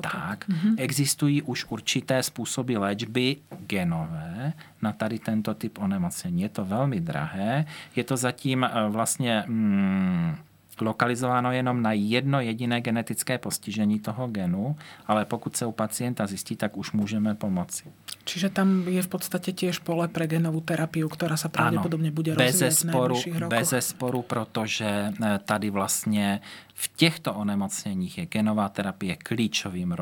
tak, 0.00 0.48
mm-hmm. 0.48 0.74
existují 0.78 1.42
už 1.42 1.64
určité 1.68 2.22
způsoby 2.22 2.76
léčby 2.76 3.36
genové 3.66 4.52
na 4.82 4.92
tady 4.92 5.18
tento 5.18 5.54
typ 5.54 5.78
onemocnění. 5.78 6.42
Je 6.42 6.48
to 6.48 6.64
velmi 6.64 7.00
drahé, 7.00 7.66
je 7.96 8.04
to 8.04 8.16
zatím 8.16 8.64
eh, 8.64 8.70
vlastně 8.88 9.44
mm, 9.46 10.36
lokalizováno 10.80 11.52
jenom 11.52 11.82
na 11.82 11.92
jedno 11.92 12.40
jediné 12.40 12.80
genetické 12.80 13.38
postižení 13.38 14.00
toho 14.00 14.26
genu, 14.26 14.76
ale 15.06 15.24
pokud 15.24 15.56
se 15.56 15.66
u 15.66 15.72
pacienta 15.72 16.26
zjistí, 16.26 16.56
tak 16.56 16.76
už 16.76 16.92
můžeme 16.92 17.34
pomoci. 17.34 17.84
Čiže 18.24 18.48
tam 18.48 18.88
je 18.88 19.02
v 19.04 19.10
podstate 19.10 19.52
tiež 19.52 19.84
pole 19.84 20.08
pre 20.08 20.24
genovú 20.24 20.64
terapiu, 20.64 21.12
ktorá 21.12 21.36
sa 21.36 21.52
pravdepodobne 21.52 22.08
bude 22.08 22.32
rozvíjať 22.32 22.72
bez 22.72 22.78
sporu, 22.80 23.16
Bez 23.52 23.70
sporu, 23.84 24.20
protože 24.24 25.12
eh, 25.12 25.38
tady 25.44 25.70
vlastně 25.70 26.40
v 26.74 26.86
těchto 26.96 27.34
onemocněních 27.34 28.18
je 28.18 28.26
genová 28.26 28.68
terapie 28.68 29.16
klíčovým 29.16 29.96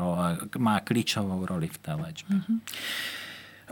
má 0.57 0.79
klíčovou 0.79 1.45
roli 1.45 1.67
v 1.67 1.77
té 1.77 1.93
léčbě. 1.93 2.37
Mm-hmm. 2.37 2.59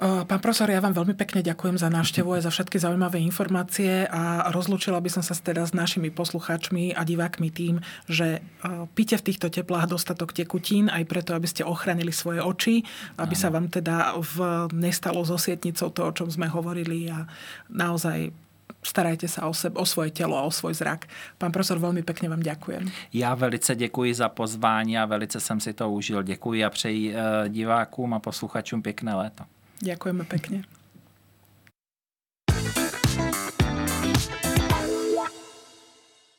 Pán 0.02 0.42
profesor, 0.42 0.66
ja 0.66 0.82
vám 0.82 0.98
veľmi 0.98 1.14
pekne 1.14 1.46
ďakujem 1.46 1.78
za 1.78 1.86
návštevu 1.86 2.34
a 2.34 2.42
za 2.42 2.50
všetky 2.50 2.82
zaujímavé 2.82 3.22
informácie 3.22 4.10
a 4.10 4.50
rozlúčila 4.50 4.98
by 4.98 5.14
som 5.14 5.22
sa 5.22 5.38
teda 5.38 5.62
s 5.62 5.78
našimi 5.78 6.10
poslucháčmi 6.10 6.98
a 6.98 7.06
divákmi 7.06 7.54
tým, 7.54 7.86
že 8.10 8.42
píte 8.98 9.22
v 9.22 9.26
týchto 9.30 9.54
teplách 9.54 9.94
dostatok 9.94 10.34
tekutín 10.34 10.90
aj 10.90 11.06
preto, 11.06 11.38
aby 11.38 11.46
ste 11.46 11.62
ochránili 11.62 12.10
svoje 12.10 12.42
oči, 12.42 12.82
aby 13.22 13.38
sa 13.38 13.54
vám 13.54 13.70
teda 13.70 14.18
v, 14.18 14.66
nestalo 14.74 15.22
so 15.22 15.38
sietnicou 15.38 15.94
to, 15.94 16.02
o 16.02 16.16
čom 16.18 16.34
sme 16.34 16.50
hovorili 16.50 17.06
a 17.14 17.30
naozaj 17.70 18.34
starajte 18.82 19.30
sa 19.30 19.46
o, 19.46 19.54
sebe, 19.54 19.78
o 19.78 19.86
svoje 19.86 20.10
telo 20.18 20.34
a 20.34 20.42
o 20.42 20.50
svoj 20.50 20.82
zrak. 20.82 21.06
Pán 21.38 21.54
profesor, 21.54 21.78
veľmi 21.78 22.02
pekne 22.02 22.34
vám 22.34 22.42
ďakujem. 22.42 22.90
Já 23.14 23.36
velice 23.36 23.76
děkuji 23.76 24.14
za 24.14 24.30
pozvání 24.30 24.98
a 24.98 25.06
velice 25.06 25.40
jsem 25.40 25.60
si 25.60 25.74
to 25.74 25.92
užil. 25.92 26.24
Děkuji 26.24 26.66
a 26.66 26.70
přeji 26.70 27.14
eh, 27.14 27.50
divákům 27.50 28.14
a 28.14 28.20
posluchačům 28.20 28.82
pěkné 28.82 29.16
léto. 29.16 29.44
Ďakujeme 29.82 30.24
pekne. 30.30 30.81